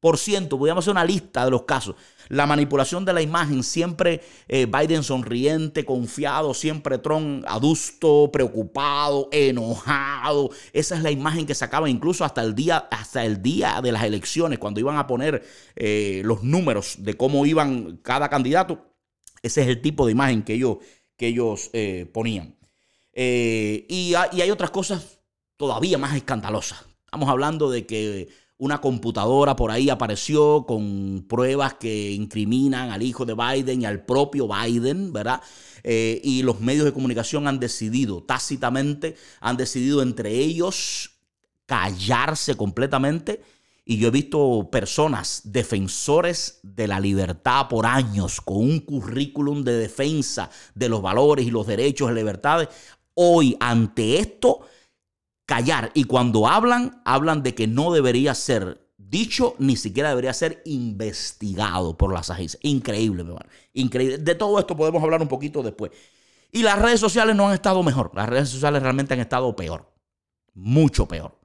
Por 0.00 0.16
ciento, 0.16 0.56
podríamos 0.56 0.84
hacer 0.84 0.92
una 0.92 1.04
lista 1.04 1.44
de 1.44 1.50
los 1.50 1.62
casos. 1.62 1.96
La 2.28 2.46
manipulación 2.46 3.04
de 3.04 3.12
la 3.12 3.20
imagen, 3.20 3.64
siempre 3.64 4.20
eh, 4.46 4.66
Biden 4.66 5.02
sonriente, 5.02 5.84
confiado, 5.84 6.54
siempre 6.54 6.98
Trump 6.98 7.44
adusto, 7.48 8.30
preocupado, 8.32 9.28
enojado. 9.32 10.50
Esa 10.72 10.94
es 10.94 11.02
la 11.02 11.10
imagen 11.10 11.46
que 11.46 11.56
sacaba 11.56 11.90
incluso 11.90 12.24
hasta 12.24 12.42
el 12.42 12.54
día, 12.54 12.86
hasta 12.92 13.24
el 13.24 13.42
día 13.42 13.80
de 13.82 13.90
las 13.90 14.04
elecciones, 14.04 14.60
cuando 14.60 14.78
iban 14.78 14.96
a 14.96 15.08
poner 15.08 15.42
eh, 15.74 16.22
los 16.24 16.44
números 16.44 16.98
de 17.00 17.16
cómo 17.16 17.44
iban 17.44 17.96
cada 17.96 18.28
candidato. 18.28 18.87
Ese 19.42 19.62
es 19.62 19.68
el 19.68 19.80
tipo 19.80 20.06
de 20.06 20.12
imagen 20.12 20.42
que 20.42 20.54
ellos, 20.54 20.78
que 21.16 21.28
ellos 21.28 21.70
eh, 21.72 22.08
ponían. 22.12 22.56
y, 23.14 23.86
y 23.88 24.14
hay 24.14 24.50
otras 24.50 24.70
cosas 24.70 25.18
todavía 25.56 25.98
más 25.98 26.16
escandalosas. 26.16 26.84
Estamos 27.04 27.28
hablando 27.28 27.70
de 27.70 27.86
que 27.86 28.28
una 28.58 28.80
computadora 28.80 29.54
por 29.54 29.70
ahí 29.70 29.88
apareció 29.88 30.64
con 30.66 31.24
pruebas 31.28 31.74
que 31.74 32.10
incriminan 32.10 32.90
al 32.90 33.02
hijo 33.02 33.24
de 33.24 33.34
Biden 33.34 33.82
y 33.82 33.86
al 33.86 34.04
propio 34.04 34.48
Biden, 34.48 35.12
¿verdad? 35.12 35.40
Eh, 35.84 36.20
y 36.24 36.42
los 36.42 36.60
medios 36.60 36.84
de 36.84 36.92
comunicación 36.92 37.46
han 37.46 37.60
decidido, 37.60 38.22
tácitamente, 38.22 39.16
han 39.40 39.56
decidido 39.56 40.02
entre 40.02 40.34
ellos 40.34 41.12
callarse 41.66 42.56
completamente. 42.56 43.42
Y 43.90 43.96
yo 43.96 44.08
he 44.08 44.10
visto 44.10 44.68
personas, 44.70 45.40
defensores 45.44 46.60
de 46.62 46.86
la 46.86 47.00
libertad 47.00 47.68
por 47.68 47.86
años, 47.86 48.42
con 48.42 48.58
un 48.58 48.80
currículum 48.80 49.64
de 49.64 49.78
defensa 49.78 50.50
de 50.74 50.90
los 50.90 51.00
valores 51.00 51.46
y 51.46 51.50
los 51.50 51.66
derechos 51.66 52.10
y 52.10 52.14
libertades, 52.14 52.68
hoy 53.14 53.56
ante 53.60 54.18
esto 54.18 54.60
callar. 55.46 55.90
Y 55.94 56.04
cuando 56.04 56.46
hablan, 56.46 57.00
hablan 57.06 57.42
de 57.42 57.54
que 57.54 57.66
no 57.66 57.90
debería 57.90 58.34
ser 58.34 58.86
dicho, 58.98 59.54
ni 59.58 59.74
siquiera 59.74 60.10
debería 60.10 60.34
ser 60.34 60.60
investigado 60.66 61.96
por 61.96 62.12
las 62.12 62.28
agencias. 62.28 62.60
Increíble, 62.62 63.24
mi 63.24 63.30
hermano. 63.30 63.48
Increíble. 63.72 64.18
De 64.18 64.34
todo 64.34 64.58
esto 64.58 64.76
podemos 64.76 65.02
hablar 65.02 65.22
un 65.22 65.28
poquito 65.28 65.62
después. 65.62 65.92
Y 66.52 66.62
las 66.62 66.78
redes 66.78 67.00
sociales 67.00 67.34
no 67.34 67.48
han 67.48 67.54
estado 67.54 67.82
mejor. 67.82 68.10
Las 68.14 68.28
redes 68.28 68.50
sociales 68.50 68.82
realmente 68.82 69.14
han 69.14 69.20
estado 69.20 69.56
peor. 69.56 69.90
Mucho 70.52 71.08
peor 71.08 71.38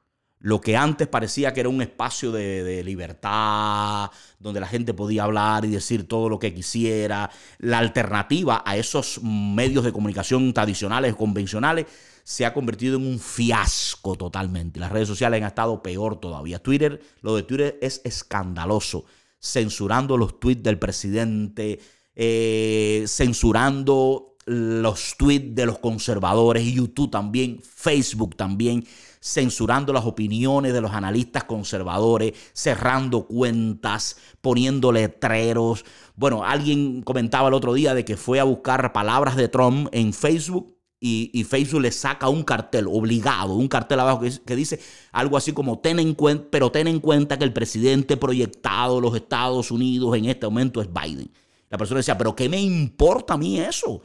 lo 0.43 0.59
que 0.59 0.75
antes 0.75 1.07
parecía 1.07 1.53
que 1.53 1.61
era 1.61 1.69
un 1.69 1.81
espacio 1.81 2.29
de, 2.33 2.83
libertad, 2.83 4.11
donde 4.39 4.59
la 4.59 4.67
gente 4.67 4.93
podía 4.93 5.23
hablar 5.23 5.63
y 5.63 5.69
decir 5.69 6.05
todo 6.05 6.27
lo 6.27 6.37
que 6.37 6.53
quisiera, 6.53 7.31
la 7.59 7.77
alternativa 7.77 8.61
a 8.65 8.75
esos 8.75 9.23
medios 9.23 9.85
de 9.85 9.93
comunicación 9.93 10.53
tradicionales, 10.53 11.15
convencionales, 11.15 11.85
se 12.25 12.45
ha 12.45 12.53
convertido 12.53 12.97
en 12.97 13.07
un 13.07 13.19
fiasco 13.19 14.17
totalmente. 14.17 14.81
Las 14.81 14.91
redes 14.91 15.07
sociales 15.07 15.41
han 15.41 15.47
estado 15.47 15.81
peor 15.81 16.19
todavía. 16.19 16.59
Twitter, 16.61 17.01
lo 17.21 17.37
de 17.37 17.43
Twitter 17.43 17.79
es 17.81 18.01
escandaloso, 18.03 19.05
censurando 19.39 20.17
los 20.17 20.41
tweets 20.41 20.61
del 20.61 20.77
presidente, 20.77 21.79
eh, 22.15 23.05
censurando 23.07 24.35
los 24.45 25.15
tweets 25.17 25.55
de 25.55 25.67
los 25.67 25.79
conservadores, 25.79 26.65
YouTube 26.65 27.11
también, 27.11 27.61
Facebook 27.63 28.35
también 28.35 28.85
censurando 29.23 29.93
las 29.93 30.03
opiniones 30.03 30.73
de 30.73 30.81
los 30.81 30.91
analistas 30.91 31.45
conservadores, 31.45 32.33
cerrando 32.51 33.25
cuentas, 33.25 34.17
poniendo 34.41 34.91
letreros. 34.91 35.85
Bueno, 36.17 36.43
alguien 36.43 37.01
comentaba 37.03 37.47
el 37.47 37.53
otro 37.53 37.73
día 37.73 37.93
de 37.93 38.03
que 38.03 38.17
fue 38.17 38.41
a 38.41 38.43
buscar 38.43 38.91
palabras 38.91 39.37
de 39.37 39.47
Trump 39.47 39.87
en 39.93 40.11
Facebook 40.11 40.77
y, 40.99 41.43
Facebook 41.45 41.81
le 41.81 41.91
saca 41.91 42.27
un 42.29 42.43
cartel 42.43 42.87
obligado, 42.87 43.55
un 43.55 43.67
cartel 43.67 44.01
abajo 44.01 44.21
que, 44.45 44.55
dice 44.55 44.79
algo 45.11 45.37
así 45.37 45.53
como, 45.53 45.79
ten 45.79 45.99
en 45.99 46.15
cuenta, 46.15 46.47
pero 46.49 46.71
ten 46.71 46.87
en 46.87 46.99
cuenta 46.99 47.37
que 47.37 47.43
el 47.45 47.53
presidente 47.53 48.17
proyectado 48.17 48.95
de 48.95 49.01
los 49.01 49.15
Estados 49.15 49.71
Unidos 49.71 50.17
en 50.17 50.25
este 50.25 50.45
momento 50.47 50.81
es 50.81 50.89
Biden. 50.91 51.29
La 51.69 51.77
persona 51.77 51.99
decía, 51.99 52.17
pero 52.17 52.35
¿qué 52.35 52.47
me 52.49 52.61
importa 52.61 53.33
a 53.33 53.37
mí 53.37 53.59
eso? 53.59 54.01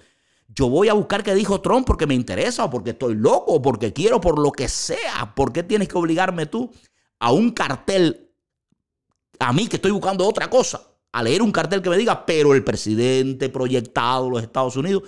Yo 0.49 0.69
voy 0.69 0.89
a 0.89 0.95
buscar 0.95 1.23
qué 1.23 1.35
dijo 1.35 1.61
Trump 1.61 1.87
porque 1.87 2.07
me 2.07 2.15
interesa 2.15 2.65
o 2.65 2.71
porque 2.71 2.91
estoy 2.91 3.15
loco 3.15 3.53
o 3.53 3.63
porque 3.63 3.93
quiero, 3.93 4.21
por 4.21 4.39
lo 4.39 4.51
que 4.51 4.69
sea. 4.69 5.35
¿Por 5.35 5.53
qué 5.53 5.63
tienes 5.63 5.89
que 5.89 5.99
obligarme 5.99 6.47
tú 6.47 6.73
a 7.21 7.33
un 7.33 7.51
cartel, 7.51 8.31
a 9.39 9.53
mí 9.53 9.69
que 9.69 9.77
estoy 9.77 9.91
buscando 9.91 10.27
otra 10.27 10.49
cosa, 10.49 10.83
a 11.13 11.23
leer 11.23 11.43
un 11.43 11.53
cartel 11.53 11.83
que 11.83 11.91
me 11.91 11.99
diga, 11.99 12.25
pero 12.25 12.55
el 12.55 12.65
presidente 12.65 13.49
proyectado 13.51 14.25
de 14.25 14.31
los 14.31 14.43
Estados 14.43 14.77
Unidos 14.77 15.03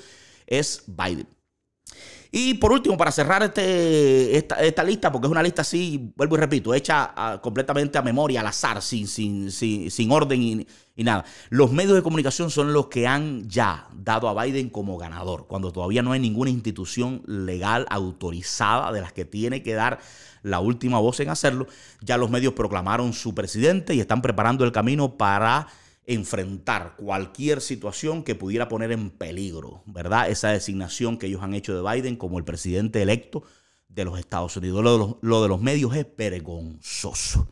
es 0.47 0.85
Biden? 0.87 1.27
Y 2.33 2.55
por 2.55 2.71
último, 2.71 2.97
para 2.97 3.11
cerrar 3.11 3.43
este, 3.43 4.37
esta, 4.37 4.85
lista, 4.85 5.11
porque 5.11 5.27
es 5.27 5.31
una 5.33 5.43
lista 5.43 5.63
así, 5.63 6.13
vuelvo 6.17 6.37
y 6.37 6.39
repito, 6.39 6.73
hecha 6.73 7.13
ah, 7.17 7.41
completamente 7.43 7.99
a 7.99 8.03
memoria, 8.03 8.41
al 8.41 8.47
azar, 8.47 8.81
sin, 8.83 9.09
sin, 9.09 9.51
sin, 9.51 10.13
orden 10.13 10.41
y, 10.41 10.67
y, 10.95 11.03
nada. 11.03 11.25
Los 11.49 11.73
medios 11.73 11.95
de 11.95 12.03
comunicación 12.03 12.51
son 12.51 12.73
los 12.73 12.87
que 12.87 13.09
han 13.09 13.49
ya 13.49 13.89
dado 13.93 14.29
a 14.29 14.45
Biden 14.45 14.71
como 14.71 14.97
ganador, 14.97 15.49
cuando 15.49 15.73
todavía 15.73 16.03
no 16.03 16.13
hay 16.13 16.21
ninguna 16.21 16.51
institución 16.51 17.23
legal 17.27 17.85
autorizada 17.91 18.93
de 18.93 19.01
las 19.01 19.13
que 19.13 19.25
tiene 19.25 19.65
que 19.65 19.75
dar 19.75 19.99
la 20.43 20.61
última 20.61 21.01
voz 21.01 21.19
en 21.19 21.31
hacerlo. 21.31 21.67
Ya 22.01 22.17
los 22.17 22.31
medios 22.31 22.55
proclamaron 22.55 23.13
su 23.13 23.35
presidente 23.35 23.95
y 23.95 24.01
están 24.01 24.23
preparando 24.23 24.65
el 24.65 24.71
camino 24.71 25.17
para 25.17 25.67
enfrentar 26.15 26.97
cualquier 26.97 27.61
situación 27.61 28.25
que 28.25 28.35
pudiera 28.35 28.69
poner 28.69 28.91
en 28.91 29.11
peligro, 29.11 29.85
¿verdad? 29.87 30.29
Esa 30.29 30.49
designación 30.49 31.19
que 31.19 31.27
ellos 31.27 31.43
han 31.43 31.55
hecho 31.55 31.73
de 31.75 31.89
Biden 31.89 32.17
como 32.17 32.39
el 32.39 32.45
presidente 32.45 33.01
electo 33.01 33.45
de 33.89 34.05
los 34.05 34.19
Estados 34.19 34.57
Unidos. 34.57 34.83
Lo 35.21 35.43
de 35.43 35.49
los, 35.49 35.61
medios 35.61 35.95
es 35.95 36.07
vergonzoso. 36.17 37.49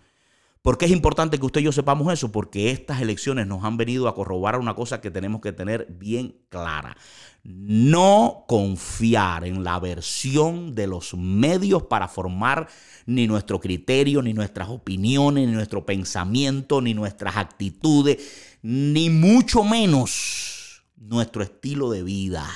¿Por 0.61 0.77
qué 0.77 0.87
es 0.87 0.91
importante 0.91 1.39
que 1.39 1.47
usted 1.47 1.61
y 1.61 1.65
yo 1.65 1.73
sepamos 1.73 2.13
eso? 2.13 2.33
Porque 2.33 2.73
estas 2.73 3.01
elecciones 3.01 3.47
nos 3.47 3.63
han 3.63 3.77
venido 3.77 4.09
a 4.09 4.15
corroborar 4.15 4.59
una 4.59 4.75
cosa 4.75 5.01
que 5.01 5.13
tenemos 5.13 5.41
que 5.41 5.53
tener 5.53 5.87
bien 5.89 6.35
clara. 6.49 6.97
No 7.45 8.45
confiar 8.49 9.45
en 9.45 9.63
la 9.63 9.79
versión 9.79 10.75
de 10.75 10.89
los 10.89 11.15
medios 11.15 11.85
para 11.85 12.09
formar 12.09 12.69
ni 13.07 13.27
nuestro 13.27 13.61
criterio, 13.61 14.21
ni 14.21 14.35
nuestras 14.35 14.69
opiniones, 14.69 15.47
ni 15.47 15.55
nuestro 15.55 15.87
pensamiento, 15.87 16.83
ni 16.83 16.93
nuestras 16.93 17.37
actitudes, 17.37 18.48
ni 18.63 19.11
mucho 19.11 19.65
menos 19.65 20.85
nuestro 20.97 21.43
estilo 21.43 21.91
de 21.91 22.03
vida. 22.03 22.49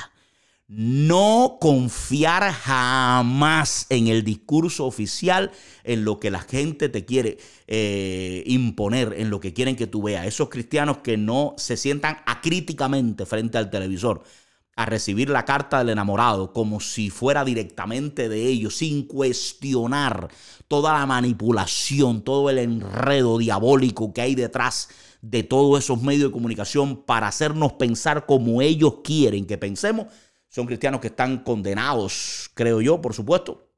No 0.69 1.59
confiar 1.61 2.51
jamás 2.51 3.87
en 3.91 4.09
el 4.09 4.25
discurso 4.25 4.87
oficial, 4.87 5.51
en 5.85 6.05
lo 6.05 6.19
que 6.19 6.31
la 6.31 6.41
gente 6.41 6.89
te 6.89 7.05
quiere 7.05 7.37
eh, 7.67 8.43
imponer, 8.47 9.15
en 9.19 9.29
lo 9.29 9.39
que 9.39 9.53
quieren 9.53 9.77
que 9.77 9.87
tú 9.87 10.03
veas. 10.03 10.27
Esos 10.27 10.49
cristianos 10.49 10.99
que 10.99 11.19
no 11.19 11.55
se 11.59 11.77
sientan 11.77 12.19
acríticamente 12.25 13.27
frente 13.27 13.59
al 13.59 13.69
televisor 13.69 14.23
a 14.75 14.87
recibir 14.87 15.29
la 15.29 15.45
carta 15.45 15.79
del 15.79 15.91
enamorado 15.91 16.53
como 16.53 16.81
si 16.81 17.11
fuera 17.11 17.45
directamente 17.45 18.29
de 18.29 18.47
ellos, 18.47 18.77
sin 18.77 19.07
cuestionar 19.07 20.29
toda 20.67 20.99
la 20.99 21.07
manipulación, 21.07 22.23
todo 22.23 22.49
el 22.49 22.59
enredo 22.59 23.39
diabólico 23.39 24.15
que 24.15 24.23
hay 24.23 24.35
detrás 24.35 24.89
de 25.21 25.43
todos 25.43 25.85
esos 25.85 26.03
medios 26.03 26.31
de 26.31 26.33
comunicación 26.33 27.05
para 27.05 27.29
hacernos 27.29 27.75
pensar 27.75 28.25
como 28.25 28.63
ellos 28.63 28.97
quieren 29.05 29.47
que 29.47 29.59
pensemos. 29.59 30.07
Son 30.49 30.67
cristianos 30.67 31.01
que 31.01 31.09
están 31.09 31.39
condenados, 31.45 32.51
creo 32.55 32.81
yo, 32.81 33.01
por 33.01 33.15
supuesto, 33.15 33.69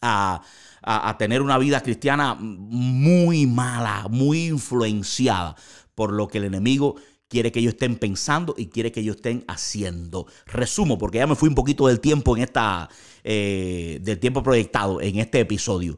a, 0.00 0.42
a 0.82 1.18
tener 1.18 1.42
una 1.42 1.58
vida 1.58 1.82
cristiana 1.82 2.34
muy 2.34 3.46
mala, 3.46 4.06
muy 4.08 4.46
influenciada 4.48 5.54
por 5.94 6.12
lo 6.12 6.28
que 6.28 6.38
el 6.38 6.44
enemigo 6.44 6.96
quiere 7.30 7.52
que 7.52 7.60
ellos 7.60 7.74
estén 7.74 7.96
pensando 7.96 8.54
y 8.58 8.66
quiere 8.66 8.90
que 8.90 9.00
ellos 9.00 9.16
estén 9.16 9.44
haciendo. 9.46 10.26
Resumo, 10.46 10.98
porque 10.98 11.18
ya 11.18 11.28
me 11.28 11.36
fui 11.36 11.48
un 11.48 11.54
poquito 11.54 11.86
del 11.86 12.00
tiempo 12.00 12.36
en 12.36 12.42
esta, 12.42 12.90
eh, 13.22 14.00
del 14.02 14.18
tiempo 14.18 14.42
proyectado 14.42 15.00
en 15.00 15.18
este 15.20 15.38
episodio. 15.38 15.96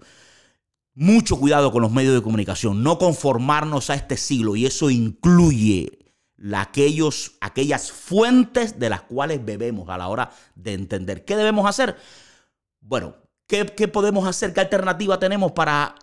Mucho 0.95 1.39
cuidado 1.39 1.73
con 1.73 1.81
los 1.81 1.91
medios 1.91 2.15
de 2.15 2.23
comunicación, 2.23 2.83
no 2.83 2.99
conformarnos 2.99 3.89
a 3.89 3.95
este 3.95 4.19
siglo 4.19 4.57
y 4.57 4.67
eso 4.67 4.91
incluye 4.91 5.99
aquellos, 6.55 7.33
aquellas 7.41 7.91
fuentes 7.91 8.79
de 8.79 8.91
las 8.91 9.01
cuales 9.01 9.43
bebemos 9.43 9.89
a 9.89 9.97
la 9.97 10.09
hora 10.09 10.31
de 10.55 10.75
entender. 10.75 11.25
¿Qué 11.25 11.35
debemos 11.35 11.67
hacer? 11.67 11.97
Bueno, 12.83 13.17
¿qué, 13.47 13.65
podemos 13.65 14.29
hacer? 14.29 14.53
¿Qué 14.53 14.61
alternativa 14.61 15.19
tenemos 15.19 15.53
para 15.53 15.95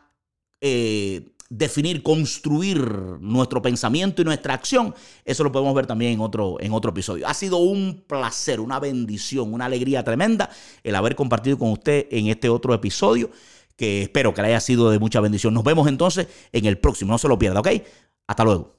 eh, 0.60 1.36
definir, 1.50 2.04
construir 2.04 2.80
nuestro 3.20 3.62
pensamiento 3.62 4.22
y 4.22 4.26
nuestra 4.26 4.54
acción, 4.54 4.94
eso 5.26 5.44
lo 5.44 5.52
podemos 5.52 5.74
ver 5.74 5.88
también 5.88 6.14
en 6.14 6.20
otro, 6.22 6.58
en 6.60 6.72
otro 6.74 6.92
episodio. 6.92 7.28
Ha 7.28 7.34
sido 7.34 7.58
un 7.58 8.04
placer, 8.08 8.60
una 8.60 8.80
bendición, 8.80 9.54
una 9.54 9.66
alegría 9.66 10.04
tremenda 10.04 10.50
el 10.84 10.96
haber 10.96 11.16
compartido 11.16 11.58
con 11.58 11.72
usted 11.72 12.08
en 12.12 12.28
este 12.28 12.50
otro 12.50 12.74
episodio, 12.74 13.32
que 13.76 14.04
espero 14.04 14.34
que 14.34 14.42
le 14.42 14.50
haya 14.50 14.60
sido 14.60 14.92
de 14.92 15.00
mucha 15.00 15.22
bendición. 15.22 15.54
Nos 15.54 15.64
vemos 15.64 15.88
entonces 15.88 16.28
en 16.52 16.66
el 16.66 16.78
próximo, 16.78 17.12
no 17.12 17.18
se 17.18 17.28
lo 17.28 17.40
pierda, 17.40 17.62
¿ok? 17.62 17.70
Hasta 18.28 18.44
luego. 18.44 18.79